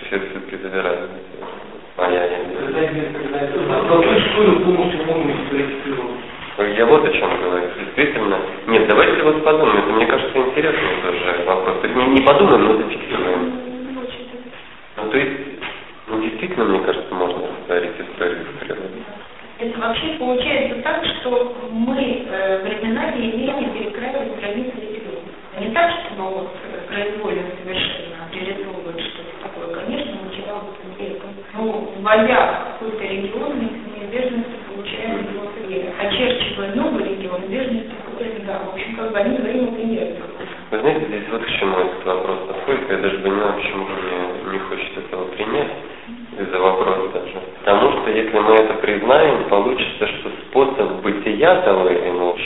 [0.00, 1.10] есть это все-таки завирает.
[1.96, 2.10] А
[6.78, 7.68] я вот о чем говорю.
[7.78, 8.38] Действительно.
[8.66, 9.78] Нет, давайте вот подумаем.
[9.78, 11.80] Это, мне кажется, интересный тоже вопрос.
[11.80, 13.52] То есть не, не подумаем, но зафиксируем.
[14.96, 15.47] Ну, то есть, ну,
[16.20, 19.02] действительно, мне кажется, можно повторить историю с природой.
[19.58, 25.26] Это вообще получается так, что мы э, временами имеем перекраивать границы региона.
[25.58, 29.74] Не так, что мы вот э, произвольно совершенно реализовывать что-то такое.
[29.84, 31.30] Конечно, материал в веком.
[31.54, 35.92] Но вводя какой-то регион, мы неизбежностью получаем его цвет.
[35.98, 40.22] Очерчивая новый регион, неизбежностью какой-то, да, в общем, как бы они взаимоприятны.
[40.70, 42.90] Вы знаете, здесь вот к чему этот вопрос подходит.
[42.90, 45.72] Я даже понимаю, почему мне не хочется этого принять
[46.38, 47.40] из-за вопроса даже.
[47.64, 52.36] Потому что если мы это признаем, получится, что способ бытия того или иного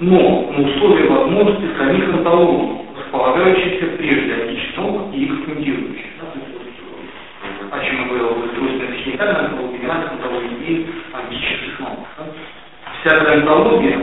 [0.00, 6.06] но на условии возможности самих антологий, располагающихся прежде отечественных и экспандирующих.
[7.70, 11.98] О чем я говорил, в устройстве физикальной антологии, антологии и антических наук.
[13.00, 13.98] Вся эта антология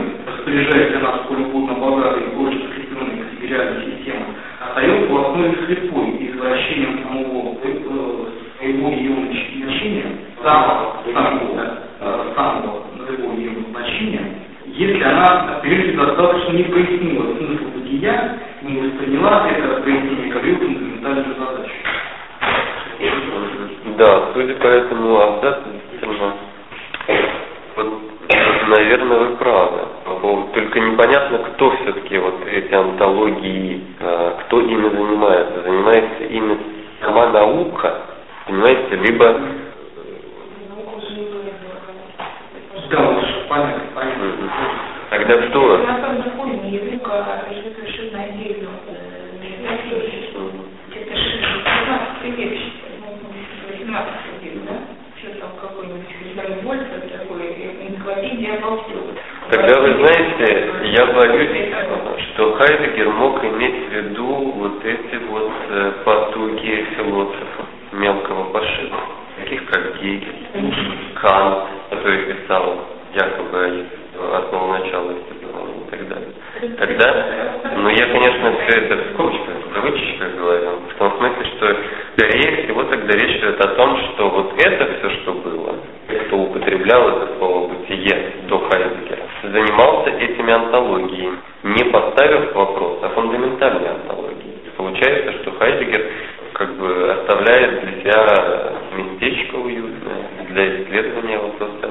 [101.26, 101.85] мне вот просто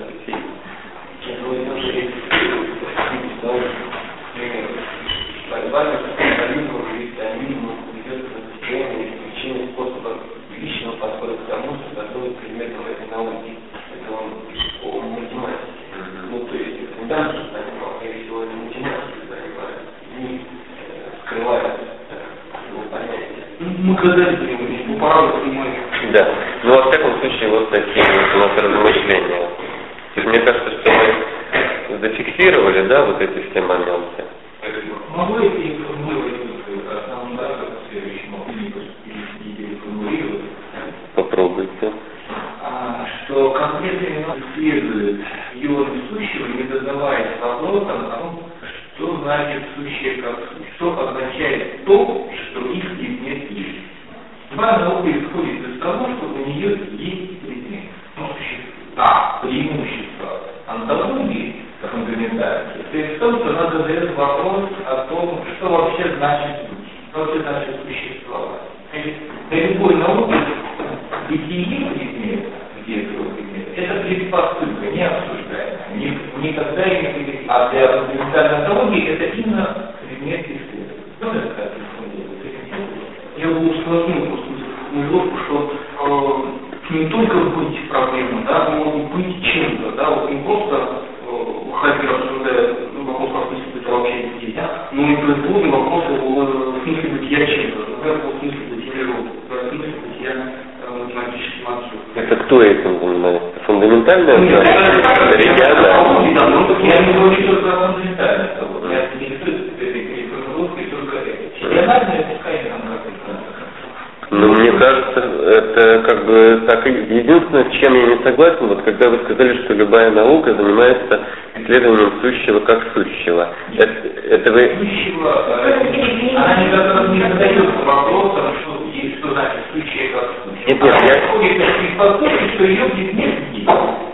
[117.86, 121.22] чем я не согласен, вот когда вы сказали, что любая наука занимается
[121.56, 123.50] исследованием сущего как сущего.
[123.78, 123.92] Это,
[124.28, 124.76] это вы...
[124.80, 130.66] сущего, э, она не зада- не задается вопросом, что, есть, что значит сущее как сущее.
[130.68, 133.66] Нет, нет, она я- предпосылки, что ее нет.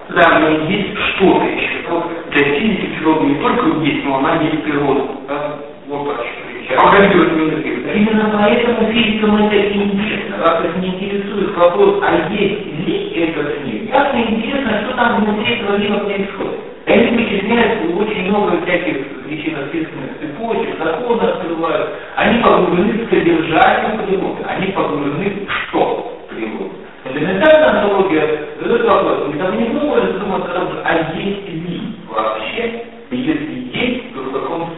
[0.09, 2.03] Да, но есть что-то еще.
[2.32, 5.03] Для физики природы не только есть, но она есть природа.
[5.30, 5.55] Да?
[5.88, 10.38] Вот о как именно поэтому физикам это интересно.
[10.39, 15.55] Раз их не интересует вопрос, а есть ли этот мир, ясно интересно, что там внутри
[15.55, 16.59] этого мира происходит.
[16.88, 21.89] Они вычисляют очень много всяких причинно-следственных цепочек, законы открывают.
[22.15, 24.43] Они погружены в содержание природы.
[24.47, 26.72] Они погружены в что природы.
[27.03, 28.28] Фундаментальная антология
[28.59, 34.13] задает вопрос, не там не может думать о том, а есть ли вообще, если есть,
[34.13, 34.69] то в каком?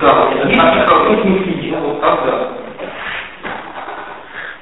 [0.00, 0.30] Да,
[1.80, 2.48] вот когда?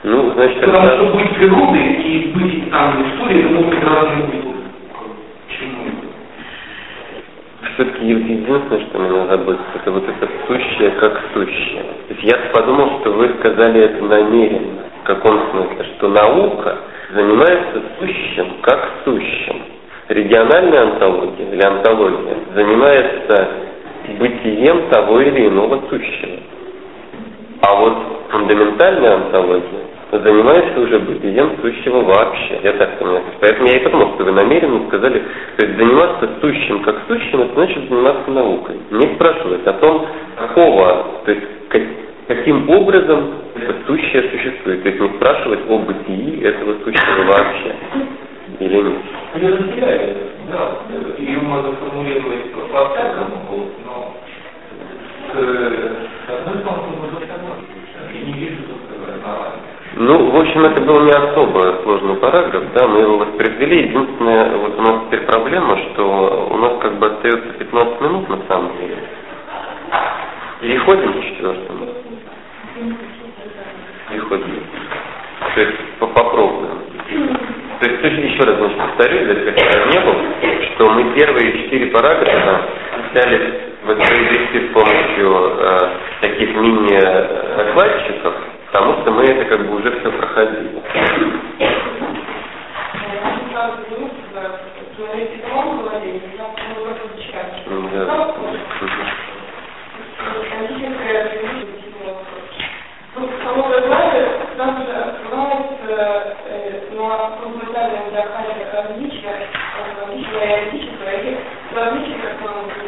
[0.02, 4.22] Ну, значит, Потому что быть природой и быть там в истории, это могут быть разные
[4.22, 4.56] это?
[7.74, 11.82] Все-таки единственное, что меня заботит, это вот это сущее как сущее.
[12.08, 14.84] То есть я подумал, что вы сказали это намеренно.
[15.02, 15.84] В каком смысле?
[15.96, 16.78] Что наука
[17.12, 19.62] занимается сущим как сущим.
[20.08, 23.48] Региональная антология или антология занимается
[24.18, 26.38] бытием того или иного сущего.
[27.62, 27.96] А вот
[28.30, 32.60] фундаментальная антология занимается уже бытием сущего вообще.
[32.62, 33.22] Я так понимаю.
[33.40, 35.22] Поэтому я и подумал, что вы намеренно сказали,
[35.56, 38.76] то есть заниматься сущим как сущим, это значит заниматься наукой.
[38.90, 41.82] Не спрашивать о том, какого, то есть как-
[42.28, 44.82] каким образом это сущее существует.
[44.82, 47.74] То есть не спрашивать о бытии этого сущего вообще.
[48.60, 48.94] Или нет.
[49.40, 50.16] Я разделяю,
[50.50, 50.70] да,
[51.18, 53.68] ее можно формулировать по-всякому,
[59.98, 63.88] Ну, в общем, это был не особо сложный параграф, да, мы его воспроизвели.
[63.88, 68.38] Единственное, вот у нас теперь проблема, что у нас как бы остается 15 минут на
[68.46, 68.96] самом деле.
[70.60, 71.86] Переходим к четвертому.
[74.10, 74.62] Переходим.
[75.54, 76.78] То есть по- попробуем.
[77.80, 80.14] То есть точно еще раз значит, повторю, для тех, кто не был,
[80.74, 82.62] что мы первые четыре параграфа
[83.12, 88.34] пытались воспроизвести с помощью э, таких мини-докладчиков,
[88.72, 90.82] потому что мы это как бы уже все проходили.
[108.72, 109.48] Различия,
[110.34, 112.85] различия и различия, как мы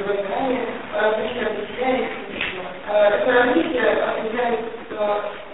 [1.08, 2.68] уже говорили ранее, различия бытия и физического.
[2.88, 4.78] Это различие определяется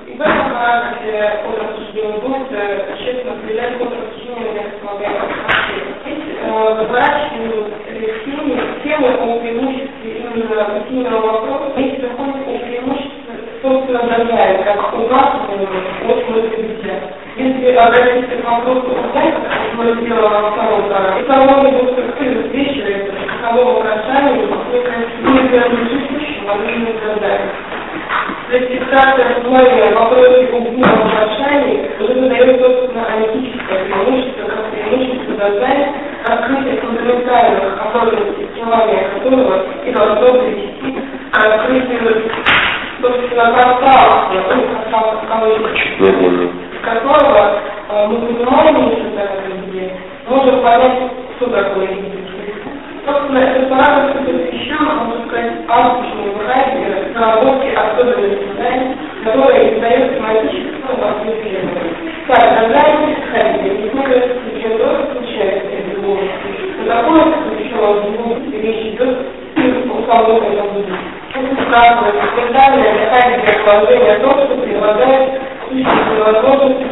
[0.06, 2.48] и этом параграфе от рассуждения будет
[2.98, 4.64] честно определять от рассуждения
[6.44, 7.68] выворачивают
[8.24, 13.14] темы, темы о преимуществе именно бытийного вопроса, вместе заходят о преимуществе
[13.62, 15.30] собственно догадает, как у нас
[16.04, 16.96] от бытия.
[17.36, 20.90] Если обратиться к вопросу узнаете, как мы сделали во втором
[21.26, 23.23] самого структуры взвешивается, каково украшание,
[26.46, 27.50] возможно догадает.
[28.50, 35.86] То есть фиксация основания вопроса об украшении уже задает, собственно, аналитическое преимущество, как преимущество дизайна,
[36.26, 41.00] раскрытие фундаментальных особенностей существования которого и должно привести
[41.30, 42.30] к раскрытию,
[43.00, 45.24] собственно, пространства, ну, пространства
[46.82, 49.96] которого э, мы понимаем еще так определение,
[50.28, 52.33] можем понять, что такое видение.
[53.06, 61.94] Собственно, этот параграф посвящен, можно сказать, античному характеру наработки особенностей знаний, которые издают тематическому исследованию.
[62.26, 64.20] Так, название характера, не только
[64.78, 66.18] тоже случается из любого.
[66.78, 69.18] Но такое ключевое в речь идет
[69.56, 70.96] о самом этом будет.
[71.34, 76.83] Это указывает специальное характер положение о том, что преобладает существенные возможности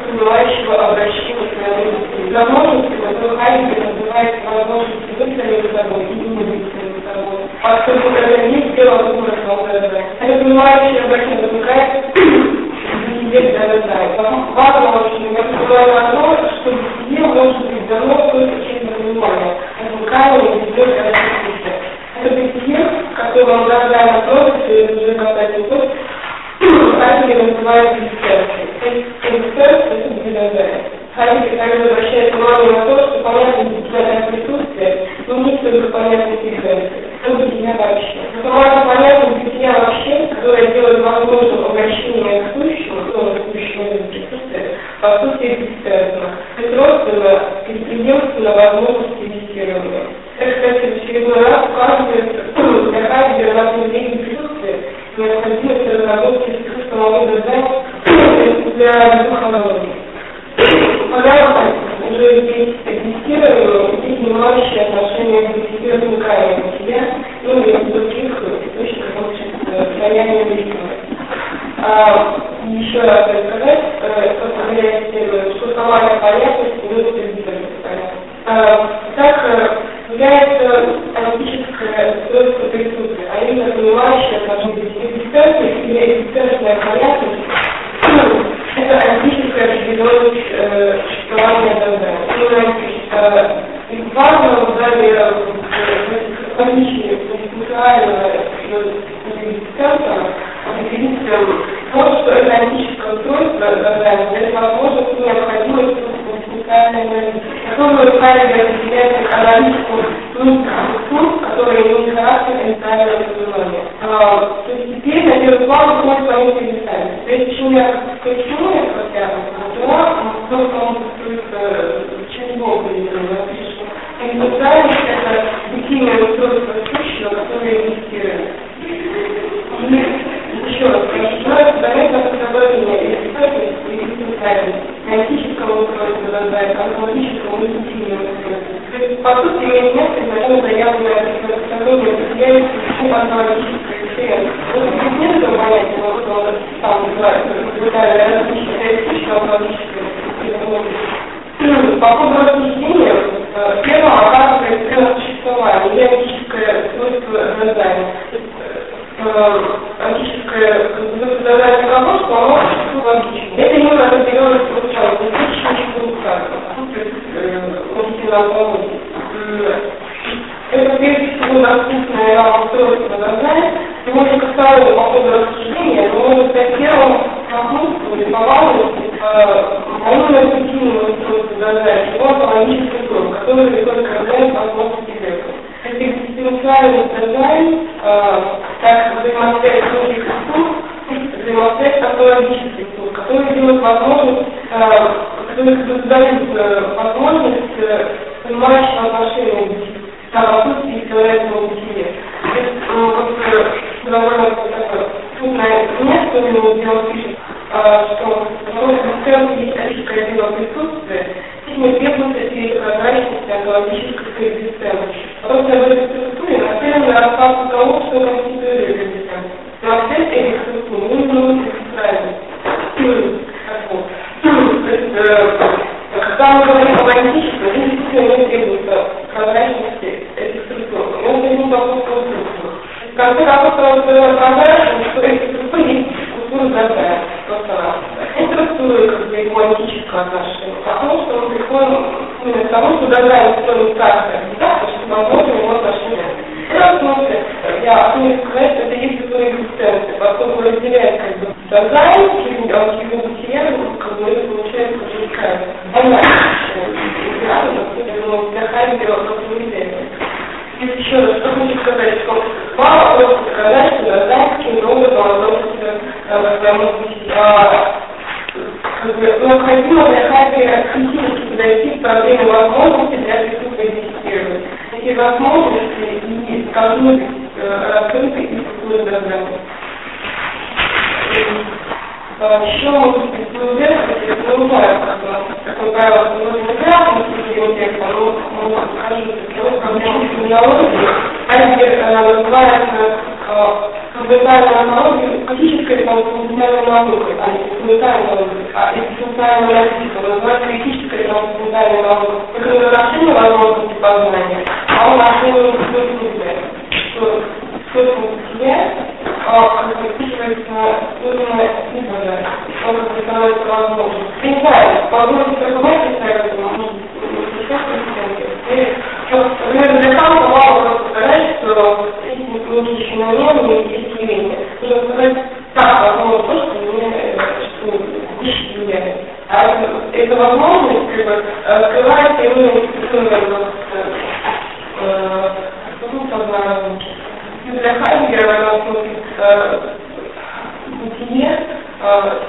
[105.20, 107.40] ويخرجوه من سكان من
[107.72, 110.02] تكون القلب في ذات الأمامكم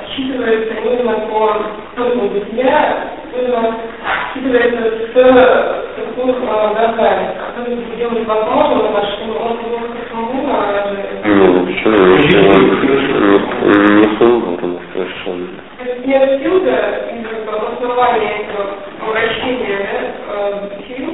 [0.09, 1.57] считывается именно по
[1.95, 3.75] смыслу бытия, именно
[4.33, 9.57] считывается с таких догадок, которые делают возможным, что он
[9.93, 10.57] не сумбурно,
[11.23, 11.97] Нет, почему?
[12.17, 12.41] Не,
[13.95, 15.47] не сумбурно совершенно.
[16.05, 16.75] Не отсюда,
[17.11, 17.25] из
[17.83, 18.65] основания этого
[19.07, 21.09] обращения да, сил,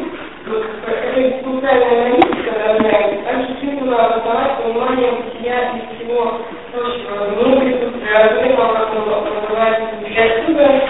[0.46, 6.40] это специальная аналитика равняется, также следовало осознавать понимание бытия из всего
[6.72, 10.82] прочего, разрыва, как он называется, и отсюда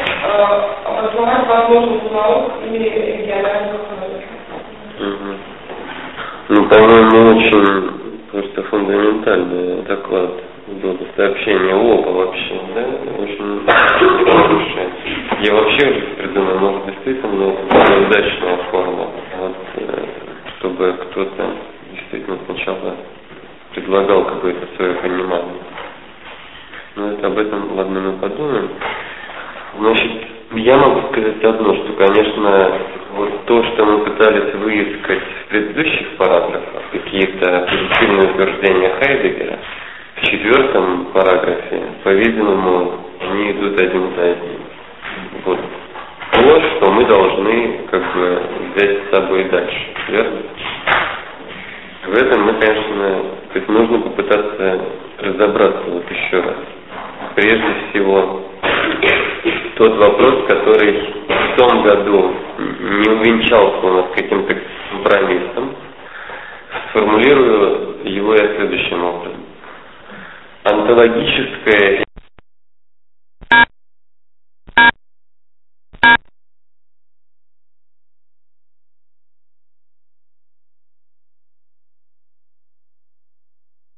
[0.86, 3.80] обосновать возможность наук и региональных
[5.00, 5.32] Угу.
[6.50, 7.92] Ну, по-моему, очень
[8.32, 10.32] просто фундаментальный доклад
[10.82, 12.82] было сообщение ОПа вообще, да,
[13.18, 13.66] очень
[14.26, 14.90] хорошее.
[15.42, 19.08] Я вообще уже придумал, может, действительно, это удачная форма,
[19.40, 19.56] вот,
[20.58, 21.52] чтобы кто-то
[21.92, 22.96] действительно сначала
[23.74, 25.62] предлагал какое-то свое понимание.
[27.00, 28.72] Ну, это об этом, ладно, мы подумаем.
[29.80, 30.12] Значит,
[30.52, 32.72] я могу сказать одно, что, конечно,
[33.16, 39.60] вот то, что мы пытались выискать в предыдущих параграфах, какие-то позитивные утверждения Хайдегера,
[40.18, 44.60] в четвертом параграфе, по-видимому, они идут один за одним.
[45.46, 45.60] Вот
[46.34, 48.42] то, что мы должны как бы
[48.76, 50.42] взять с собой дальше, верно?
[52.08, 53.22] В этом мы, конечно,
[53.54, 54.82] то есть нужно попытаться
[55.20, 56.79] разобраться вот еще раз.
[57.36, 58.44] Прежде всего,
[59.76, 64.56] тот вопрос, который в том году не увенчался у нас каким-то
[64.92, 65.76] компромиссом,
[66.90, 69.46] сформулирую его я следующим образом.
[70.64, 72.04] Онтологическое